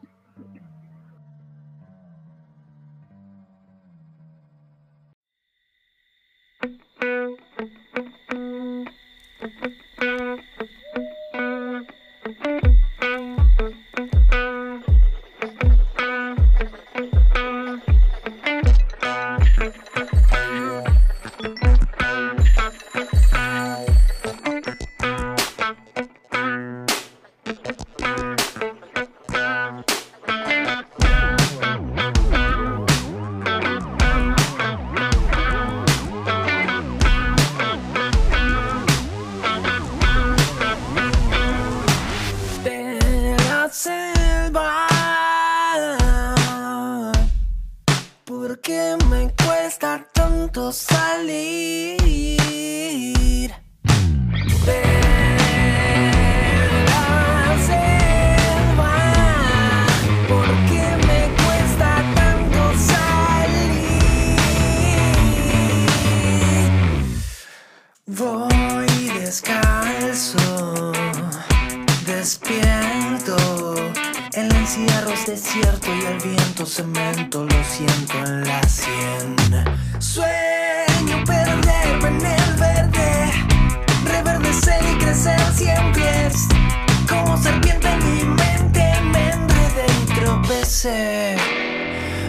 [90.81, 91.35] se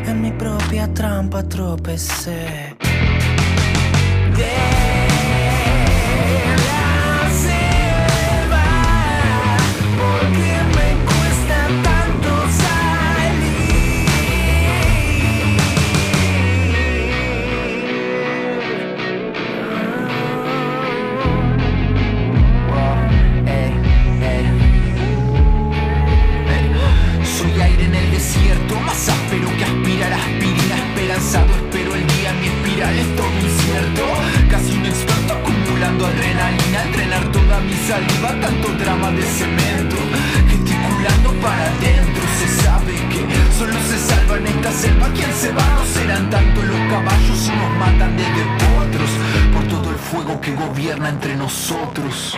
[0.05, 2.77] e mi propria trampa tropesse
[36.07, 39.97] adrenalina, entrenar toda mi saliva, tanto drama de cemento,
[40.49, 43.21] gesticulando para adentro, se sabe que
[43.59, 47.57] solo se salva en esta selva, quien se va no serán tanto los caballos y
[47.61, 49.11] nos matan desde potros,
[49.53, 52.37] por todo el fuego que gobierna entre nosotros.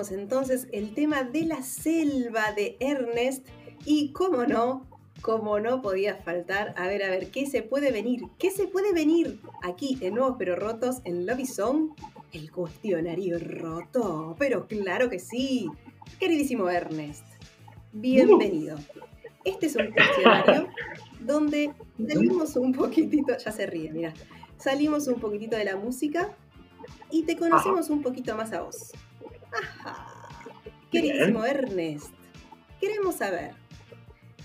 [0.00, 3.46] Escuchábamos entonces el tema de la selva de Ernest.
[3.86, 4.86] Y cómo no,
[5.22, 8.24] cómo no podía faltar, a ver, a ver, ¿qué se puede venir?
[8.38, 11.92] ¿Qué se puede venir aquí en Nuevos Pero Rotos en Lobby Song?
[12.32, 14.36] El cuestionario roto.
[14.38, 15.70] Pero claro que sí.
[16.18, 17.24] Queridísimo Ernest,
[17.92, 18.76] bienvenido.
[19.44, 20.68] Este es un cuestionario
[21.20, 21.72] donde
[22.06, 24.12] salimos un poquitito, ya se ríe, mira,
[24.58, 26.34] salimos un poquitito de la música
[27.10, 28.92] y te conocemos un poquito más a vos.
[30.90, 32.12] Queridísimo Ernest,
[32.80, 33.52] queremos saber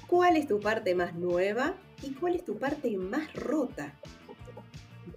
[0.08, 3.94] cuál es tu parte más nueva y cuál es tu parte más rota.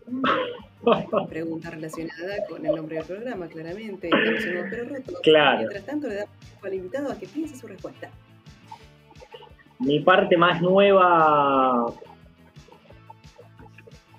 [1.29, 4.09] Pregunta relacionada con el nombre del programa, claramente.
[4.71, 5.21] Pero rotos.
[5.23, 5.59] Claro.
[5.59, 8.11] Mientras tanto, le damos al invitado a que piense su respuesta.
[9.79, 11.93] Mi parte más nueva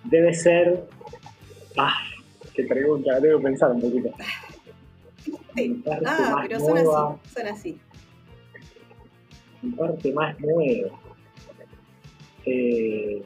[0.03, 0.86] debe ser.
[1.78, 1.97] Ah,
[2.53, 4.09] qué pregunta, que pensar un poquito.
[6.05, 7.78] Ah, más pero son nueva, así, son así.
[9.62, 10.89] Mi parte más nueva.
[12.45, 13.22] Eh,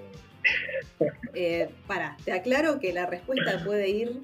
[1.33, 4.19] Eh, para, te aclaro que la respuesta puede ir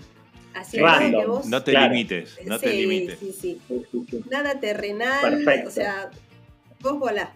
[0.54, 1.22] hacia Random.
[1.22, 1.46] que vos.
[1.48, 1.94] No te Claro.
[1.94, 3.20] limites, no te limites.
[3.20, 3.62] sí, sí.
[4.30, 5.70] Nada terrenal, Perfecto.
[5.70, 6.10] o sea,
[6.82, 7.32] vos volá.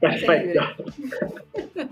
[0.00, 0.60] Perfecto.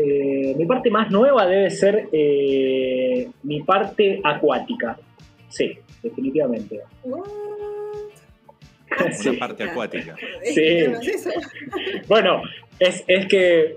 [0.00, 4.96] Eh, mi parte más nueva debe ser eh, mi parte acuática.
[5.48, 6.80] Sí, definitivamente.
[7.04, 7.28] What?
[9.12, 9.28] Sí.
[9.28, 10.16] Una parte acuática.
[10.42, 10.86] Sí.
[12.06, 12.42] Bueno,
[12.78, 13.76] es, es que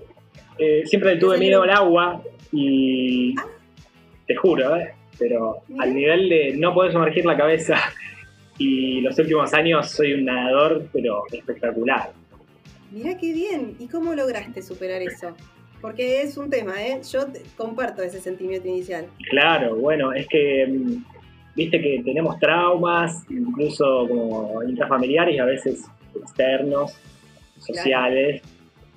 [0.58, 3.34] eh, siempre le tuve miedo al agua y
[4.26, 4.94] te juro, ¿eh?
[5.18, 7.76] pero al nivel de no poder sumergir la cabeza
[8.58, 12.12] y los últimos años soy un nadador, pero espectacular.
[12.90, 13.76] Mirá qué bien.
[13.78, 15.34] ¿Y cómo lograste superar eso?
[15.80, 17.00] Porque es un tema, ¿eh?
[17.10, 19.06] Yo comparto ese sentimiento inicial.
[19.30, 21.04] Claro, bueno, es que mm,
[21.54, 25.84] viste que tenemos traumas, incluso como intrafamiliares y a veces
[26.14, 26.96] externos,
[27.58, 28.42] sociales,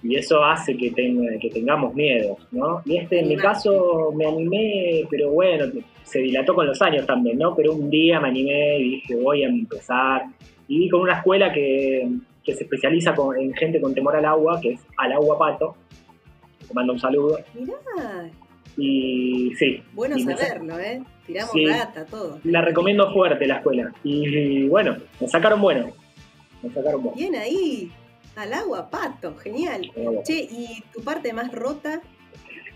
[0.03, 2.81] y eso hace que, ten- que tengamos miedos, ¿no?
[2.85, 5.65] Y este, en mi caso, me animé, pero bueno,
[6.03, 7.55] se dilató con los años también, ¿no?
[7.55, 10.25] Pero un día me animé y dije, voy a empezar.
[10.67, 12.07] Y vi con una escuela que,
[12.43, 15.75] que se especializa con- en gente con temor al agua, que es Al Agua Pato.
[16.67, 17.39] Te mando un saludo.
[17.55, 18.29] Mirá.
[18.77, 19.83] Y sí.
[19.93, 21.01] Bueno y saberlo, ¿eh?
[21.25, 21.65] Tiramos Sí.
[21.65, 22.39] data, todo.
[22.43, 23.93] La recomiendo fuerte la escuela.
[24.03, 25.91] Y, bueno, me sacaron bueno.
[26.61, 27.17] Me sacaron bueno.
[27.17, 27.91] Bien ahí.
[28.35, 29.89] Al agua, pato, genial.
[30.23, 32.01] Che, ¿y tu parte más rota?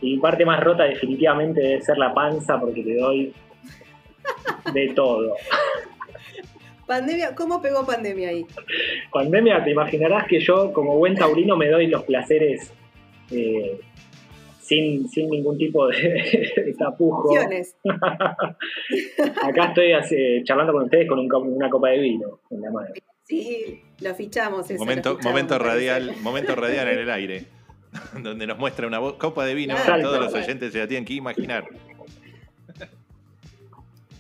[0.02, 3.34] Y mi parte más rota definitivamente debe ser la panza porque te doy
[4.74, 5.36] de todo.
[6.88, 8.48] Pandemia, ¿cómo pegó pandemia ahí?
[9.12, 12.74] Pandemia, te imaginarás que yo como buen taurino me doy los placeres
[13.30, 13.80] eh,
[14.70, 17.34] sin, sin ningún tipo de, de tapujo.
[19.44, 22.72] Acá estoy hace- charlando con ustedes con un co- una copa de vino en la
[22.72, 22.90] mano.
[23.24, 24.66] Sí, lo fichamos.
[24.66, 27.46] Eso, lo Momento, fichamos, momento radial, momento radial en el aire.
[28.24, 29.76] Donde nos muestra una copa de vino.
[29.84, 31.68] Claro, todos los oyentes se la tienen que imaginar.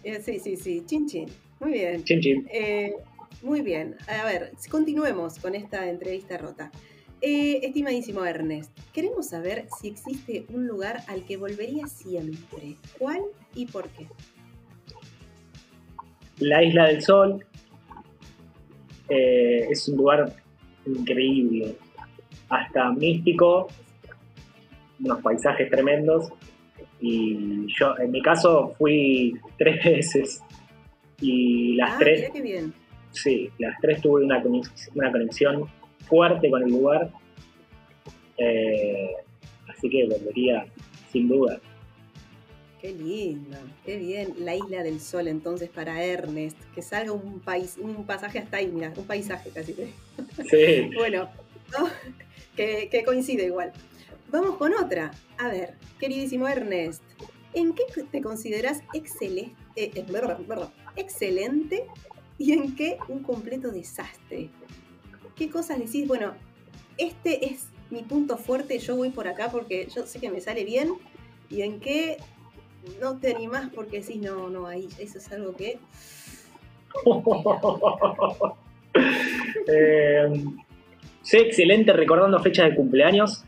[0.03, 0.83] Eh, sí, sí, sí.
[0.85, 1.29] Chin, chin.
[1.59, 2.03] Muy bien.
[2.03, 2.47] Chin chin.
[2.51, 2.93] Eh,
[3.43, 3.95] muy bien.
[4.07, 6.71] A ver, continuemos con esta entrevista rota.
[7.21, 12.77] Eh, estimadísimo Ernest, queremos saber si existe un lugar al que volvería siempre.
[12.97, 14.07] ¿Cuál y por qué?
[16.37, 17.45] La Isla del Sol
[19.09, 20.33] eh, es un lugar
[20.85, 21.75] increíble,
[22.47, 23.67] hasta místico,
[25.01, 26.31] unos paisajes tremendos.
[27.01, 30.41] Y yo, en mi caso, fui tres veces
[31.19, 32.73] y las ah, tres, mira qué bien.
[33.11, 34.41] sí, las tres tuve una
[35.11, 35.67] conexión
[36.09, 37.11] fuerte con el lugar.
[38.37, 39.11] Eh,
[39.67, 40.65] así que volvería
[41.11, 41.59] sin duda.
[42.81, 44.33] Qué lindo, qué bien.
[44.39, 46.57] La isla del sol entonces para Ernest.
[46.73, 49.73] Que salga un país, un pasaje hasta ahí, mira, un paisaje casi.
[49.73, 50.89] Sí.
[50.95, 51.29] Bueno,
[51.77, 51.89] ¿no?
[52.55, 53.73] que, que coincide igual.
[54.31, 55.11] Vamos con otra.
[55.37, 57.01] A ver, queridísimo Ernest,
[57.53, 59.55] ¿en qué te consideras excelente,
[60.95, 61.85] excelente
[62.37, 64.49] y en qué un completo desastre?
[65.39, 66.05] ¿Qué cosas decís?
[66.05, 66.33] Bueno,
[66.97, 70.65] este es mi punto fuerte, yo voy por acá porque yo sé que me sale
[70.65, 70.89] bien
[71.49, 72.17] y en qué
[73.01, 75.79] no te animás porque decís, no, no, ahí eso es algo que...
[79.71, 80.43] Eh,
[81.21, 83.45] soy excelente recordando fechas de cumpleaños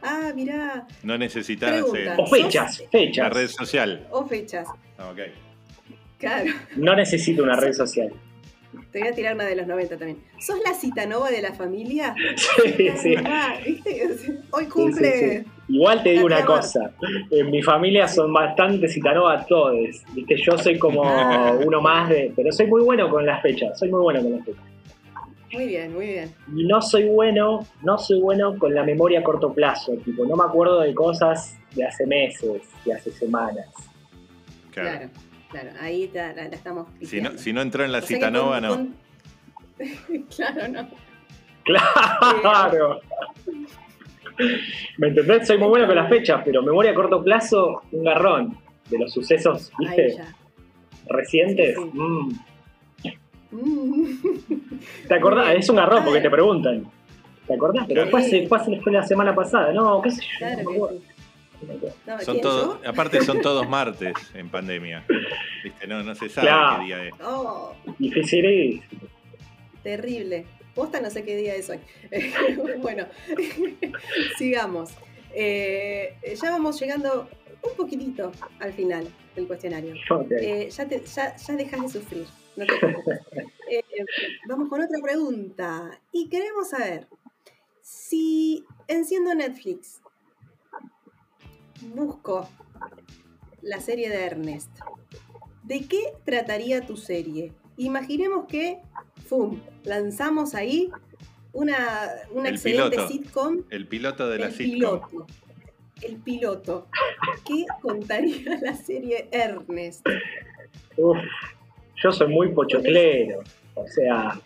[0.00, 2.14] Ah, mirá, No necesitas Pregunta.
[2.16, 3.32] o fechas, la fechas.
[3.32, 4.06] red social.
[4.12, 4.68] o fechas.
[4.96, 5.18] Ah, ok.
[6.18, 6.52] Claro.
[6.76, 8.12] No necesito una red social.
[8.98, 10.18] Te voy a tirar una de los 90 también.
[10.40, 12.14] ¿Sos la citanova de la familia?
[12.36, 13.14] Sí, sí.
[13.24, 14.02] Ah, ¿viste?
[14.50, 15.12] Hoy Sí, cumple.
[15.12, 15.50] sí, sí.
[15.68, 16.90] Igual te digo una cosa,
[17.30, 19.76] en mi familia son bastante citanova todos,
[20.14, 21.56] viste, yo soy como Ah.
[21.64, 24.44] uno más de, pero soy muy bueno con las fechas, soy muy bueno con las
[24.46, 24.62] fechas.
[25.52, 26.34] Muy bien, muy bien.
[26.56, 30.36] Y no soy bueno, no soy bueno con la memoria a corto plazo, tipo, no
[30.36, 33.66] me acuerdo de cosas de hace meses, de hace semanas.
[34.72, 34.90] Claro.
[34.98, 35.10] Claro,
[35.50, 35.70] claro.
[35.80, 38.68] Ahí la, la estamos Si no, si no entró en la O citanova, con- no.
[38.76, 38.94] con-
[40.36, 40.88] claro, no.
[41.64, 43.00] Claro.
[44.98, 45.46] ¿Me entendés?
[45.46, 48.56] Soy muy bueno con las fechas, pero memoria a corto plazo, un garrón.
[48.88, 50.16] De los sucesos, ¿viste?
[51.08, 51.76] Recientes.
[51.76, 51.98] Sí, sí.
[51.98, 52.38] mm.
[53.50, 54.14] Mm.
[55.08, 55.54] ¿Te acordás?
[55.56, 56.22] Es un garrón porque ver.
[56.22, 56.84] te preguntan.
[57.46, 57.84] ¿Te acordás?
[57.86, 58.10] Pero Sí.
[58.46, 59.72] fue, hace- fue la semana pasada.
[59.72, 60.38] No, qué sé yo.
[60.38, 60.88] Claro no
[62.06, 65.04] No, Son ¿quién, todos, aparte son todos martes en pandemia.
[65.64, 65.86] ¿Viste?
[65.86, 66.78] No, no se sabe Claro.
[66.80, 67.14] qué día es.
[67.24, 68.82] Oh, Difícil es.
[69.82, 70.46] terrible.
[70.74, 71.78] Posta no sé qué día es hoy.
[72.80, 73.06] bueno,
[74.38, 74.90] sigamos.
[75.34, 77.28] Eh, ya vamos llegando
[77.62, 79.94] un poquitito al final del cuestionario.
[80.40, 83.18] Eh, ya, te- ya, ya dejas de sufrir, no te preocupes.
[83.70, 83.82] Eh,
[84.48, 86.00] vamos con otra pregunta.
[86.10, 87.06] Y queremos saber
[87.82, 90.00] si enciendo Netflix,
[91.82, 92.48] busco
[93.62, 94.70] la serie de Ernest,
[95.64, 97.52] ¿de qué trataría tu serie?
[97.76, 98.78] Imaginemos que,
[99.26, 100.90] ¡fum!, lanzamos ahí
[101.52, 101.76] una,
[102.32, 103.08] una El excelente piloto.
[103.08, 104.72] sitcom El piloto de la el sitcom.
[104.74, 105.26] piloto.
[106.02, 106.86] El piloto.
[107.44, 110.06] ¿Qué contaría la serie Ernest?
[110.96, 111.16] Uf,
[112.02, 113.40] yo soy muy pochoclero.
[113.74, 114.40] O sea,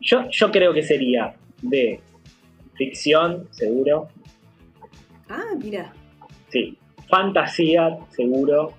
[0.00, 2.00] yo, yo creo que sería de
[2.74, 4.08] ficción, seguro.
[5.28, 5.92] Ah, mira,
[6.52, 6.76] Sí.
[7.08, 8.74] Fantasía, seguro.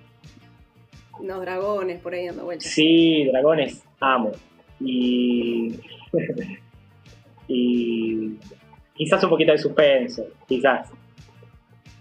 [1.19, 2.67] unos dragones por ahí dando vueltas.
[2.69, 4.31] Sí, dragones, amo.
[4.79, 5.79] Y.
[7.47, 8.29] y.
[8.95, 10.89] Quizás un poquito de suspenso, quizás.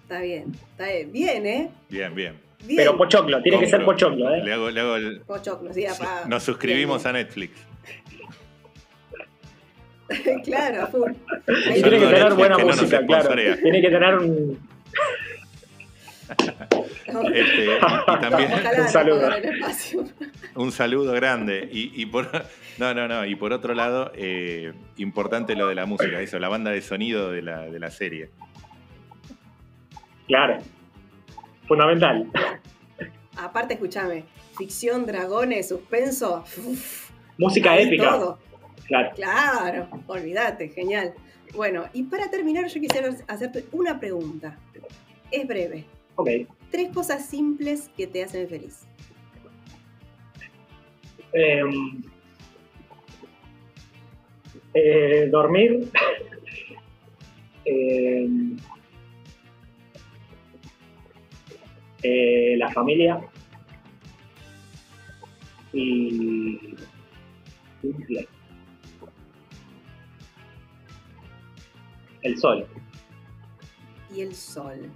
[0.03, 1.13] Está bien, está bien.
[1.13, 1.71] Bien, ¿eh?
[1.89, 2.35] Bien, bien.
[2.65, 2.77] Bien.
[2.77, 4.43] Pero pochoclo, tiene que ser pochoclo, ¿eh?
[4.45, 6.25] Le hago, le hago el- Pochoclo, sí, apa.
[6.29, 7.67] Nos suscribimos Bien, a Netflix.
[10.45, 11.13] claro, full.
[11.47, 13.35] Tiene que tener Netflix buena que no nos música, claro.
[13.63, 14.72] Tiene que tener un.
[17.35, 18.71] Este, y también Ojalá
[20.55, 21.13] Un saludo.
[21.13, 21.69] un grande.
[21.71, 22.31] Y, y por
[22.79, 23.25] no, no, no.
[23.25, 27.31] Y por otro lado, eh, importante lo de la música, eso, la banda de sonido
[27.31, 28.31] de la, de la serie.
[30.27, 30.59] Claro.
[31.67, 32.31] Fundamental.
[33.37, 34.25] Aparte, escúchame,
[34.57, 36.45] ficción, dragones, suspenso.
[36.59, 38.11] uf, Música épica.
[38.11, 38.39] todo.
[38.87, 39.11] Claro.
[39.15, 41.15] Claro, olvídate, genial.
[41.55, 44.57] Bueno, y para terminar, yo quisiera hacerte una pregunta.
[45.31, 45.87] Es breve.
[46.17, 46.29] Ok.
[46.71, 48.87] Tres cosas simples que te hacen feliz.
[51.33, 52.03] Em,
[54.75, 55.89] eh, dormir.
[57.65, 58.57] Em,
[62.03, 63.21] eh, la familia.
[65.73, 66.75] Y.
[67.81, 68.29] simple.
[72.23, 72.67] El sol.
[74.15, 74.91] Y el sol.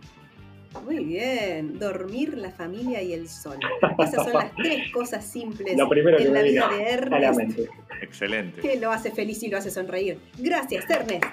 [0.84, 1.78] Muy bien.
[1.78, 3.58] Dormir, la familia y el sol.
[3.98, 7.58] Esas son las tres cosas simples que en la me vida de Ernest.
[8.02, 8.60] Excelente.
[8.60, 10.18] que lo hace feliz y lo hace sonreír.
[10.38, 11.24] Gracias, Ernest.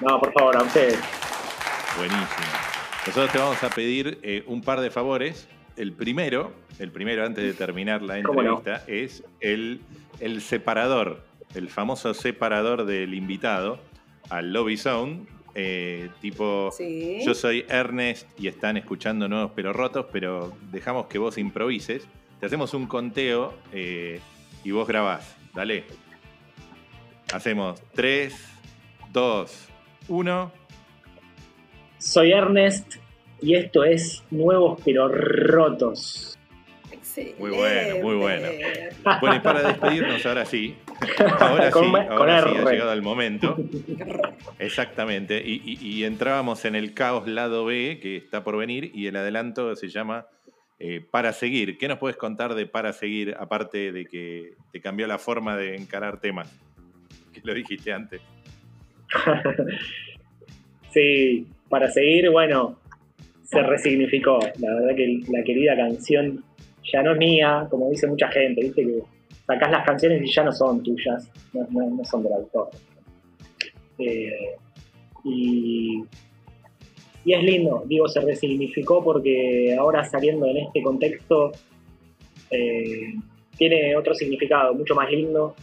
[0.00, 0.98] No, por favor, a ustedes.
[1.96, 2.26] Buenísimo.
[3.06, 5.48] Nosotros te vamos a pedir eh, un par de favores.
[5.76, 9.80] El primero, el primero antes de terminar la entrevista, es el,
[10.20, 11.22] el separador,
[11.54, 13.80] el famoso separador del invitado
[14.28, 15.26] al lobby zone.
[15.54, 17.18] Eh, tipo, Sí.
[17.24, 22.06] yo soy Ernest y están escuchando nuevos pero rotos, pero dejamos que vos improvises.
[22.40, 24.20] Te hacemos un conteo eh,
[24.64, 25.36] y vos grabás.
[25.54, 25.84] Dale.
[27.32, 28.34] Hacemos 3,
[29.12, 29.68] 2,
[30.08, 30.52] 1.
[31.98, 32.96] Soy Ernest
[33.40, 36.38] y esto es Nuevos pero Rotos.
[36.90, 37.38] Excelente.
[37.38, 38.48] Muy bueno, muy bueno.
[39.20, 40.76] Bueno, y para despedirnos, ahora sí.
[41.40, 43.56] Ahora sí, me- con ahora sí ha llegado el momento.
[44.58, 45.42] Exactamente.
[45.44, 49.16] Y, y- y entrábamos en el caos lado B, que está por venir, y el
[49.16, 50.26] adelanto se llama
[50.78, 51.78] eh, Para Seguir.
[51.78, 55.76] ¿Qué nos puedes contar de Para Seguir, aparte de que te cambió la forma de
[55.76, 56.50] encarar temas?
[57.32, 58.20] Que lo dijiste antes.
[60.92, 62.78] Sí, para seguir, bueno,
[63.44, 64.38] se resignificó.
[64.58, 66.44] La verdad que la querida canción
[66.92, 68.98] ya no es mía, como dice mucha gente, viste que
[69.46, 72.70] sacás las canciones y ya no son tuyas, no, son del autor.
[73.98, 74.56] Eh,
[75.24, 76.04] y,
[77.24, 81.52] y es lindo, digo, se resignificó porque ahora saliendo en este contexto
[82.50, 83.14] eh,
[83.56, 85.54] tiene otro significado, mucho más lindo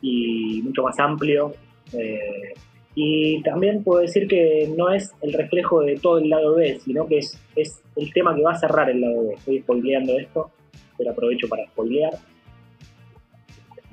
[0.00, 1.52] y mucho más amplio.
[1.92, 2.54] eh,
[3.00, 7.06] y también puedo decir que no es el reflejo de todo el lado B, sino
[7.06, 9.34] que es, es el tema que va a cerrar el lado B.
[9.34, 10.50] Estoy spoileando esto,
[10.96, 12.14] pero aprovecho para spoilear.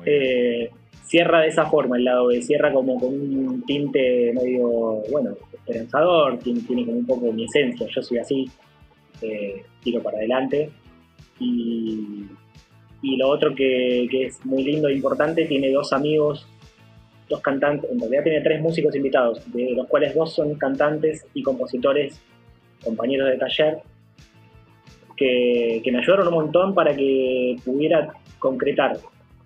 [0.03, 0.69] Eh,
[1.03, 6.39] cierra de esa forma el lado B, cierra como con un tinte medio, bueno, esperanzador,
[6.39, 8.49] tiene, como un poco mi esencia, yo soy así,
[9.21, 10.69] eh, tiro para adelante.
[11.39, 12.25] Y,
[13.01, 16.47] y lo otro que, que es muy lindo e importante, tiene dos amigos,
[17.29, 21.43] dos cantantes, en realidad tiene tres músicos invitados, de los cuales dos son cantantes y
[21.43, 22.19] compositores,
[22.83, 23.77] compañeros de taller,
[25.15, 28.97] que, que me ayudaron un montón para que pudiera concretar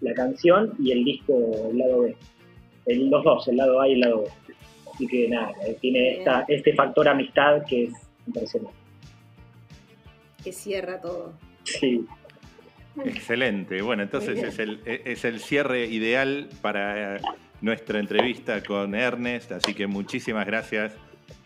[0.02, 2.16] la canción y el disco, el lado B.
[2.86, 4.28] El, los dos, el lado A y el lado B.
[4.94, 7.94] Así que nada, eh, tiene esta, este factor amistad que es
[8.28, 8.78] impresionante.
[10.44, 11.34] Que cierra todo.
[11.64, 12.06] Sí,
[13.06, 13.82] Excelente.
[13.82, 17.22] Bueno, entonces es el, es el cierre ideal para eh,
[17.62, 19.52] nuestra entrevista con Ernest.
[19.52, 20.94] Así que muchísimas gracias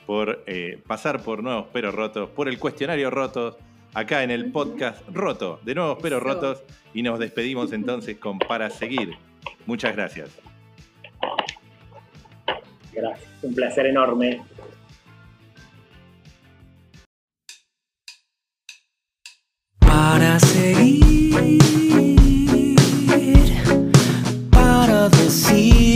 [0.06, 3.58] por eh, pasar por Nuevos Pero Rotos, por el cuestionario Rotos,
[3.94, 6.26] acá en el podcast Roto, de Nuevos Pero Eso.
[6.26, 6.64] Rotos.
[6.94, 9.18] Y nos despedimos entonces con Para Seguir.
[9.66, 10.30] Muchas gracias.
[12.94, 13.30] gracias.
[13.41, 14.41] Un placer enorme.
[20.14, 21.60] para seguir,
[24.52, 25.93] para decir,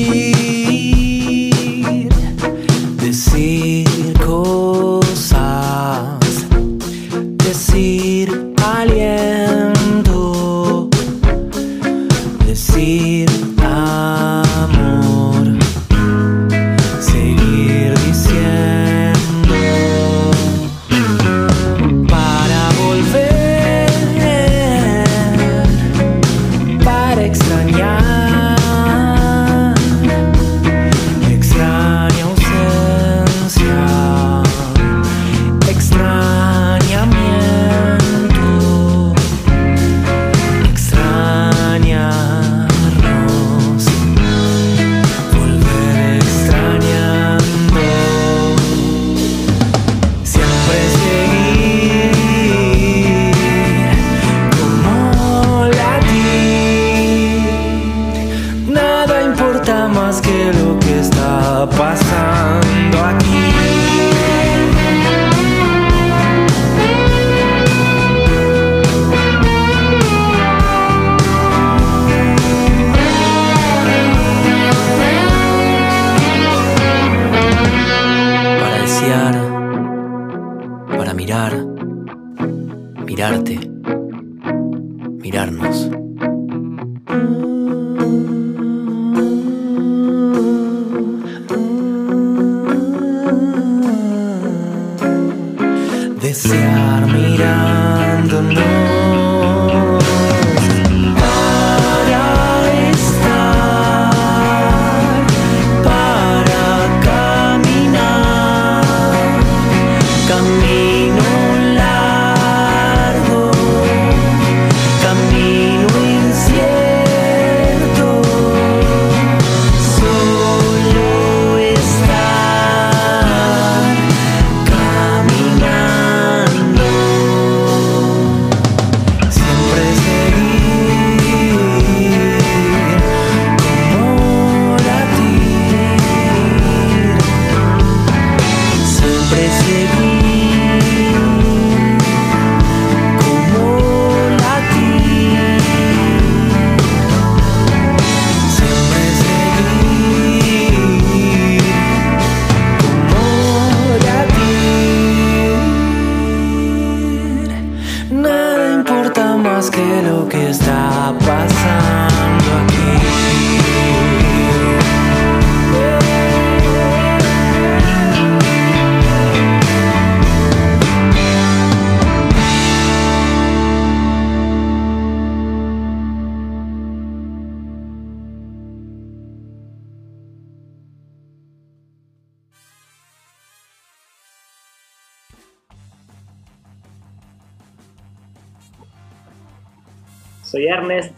[190.57, 191.11] soy Ernest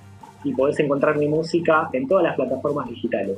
[0.43, 3.37] y podés encontrar mi música en todas las plataformas digitales.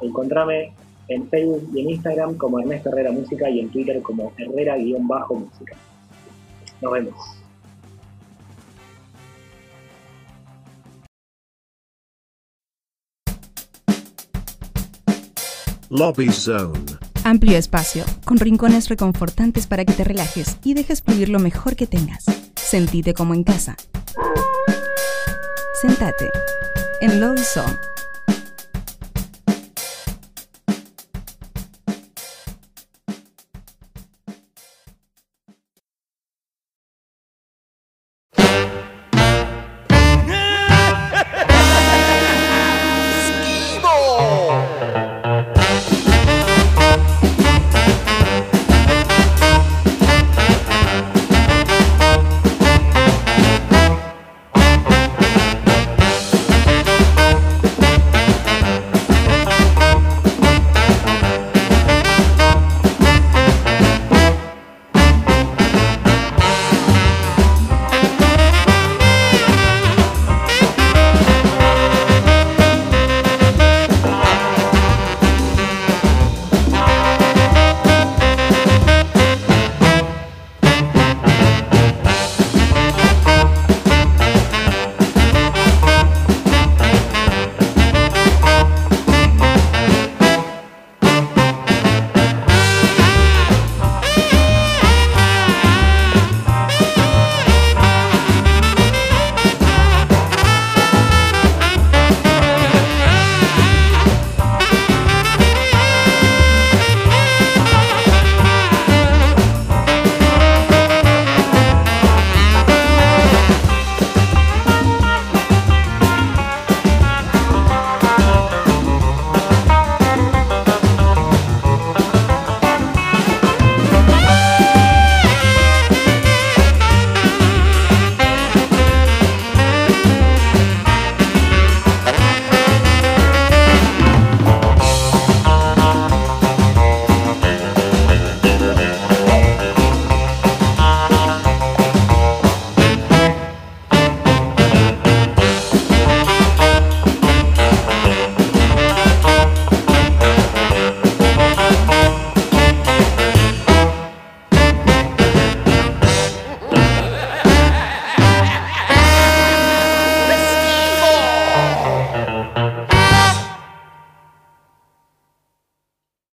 [0.00, 0.72] Encontrame
[1.08, 5.76] en Facebook y en Instagram como Ernesto Herrera Música y en Twitter como Herrera-Música.
[6.80, 7.14] Nos vemos.
[15.90, 16.78] Lobby Zone.
[17.24, 21.86] Amplio espacio, con rincones reconfortantes para que te relajes y dejes fluir lo mejor que
[21.86, 22.24] tengas.
[22.56, 23.76] Sentite como en casa.
[25.82, 26.30] Sentate
[27.00, 28.01] en Lobby Zone.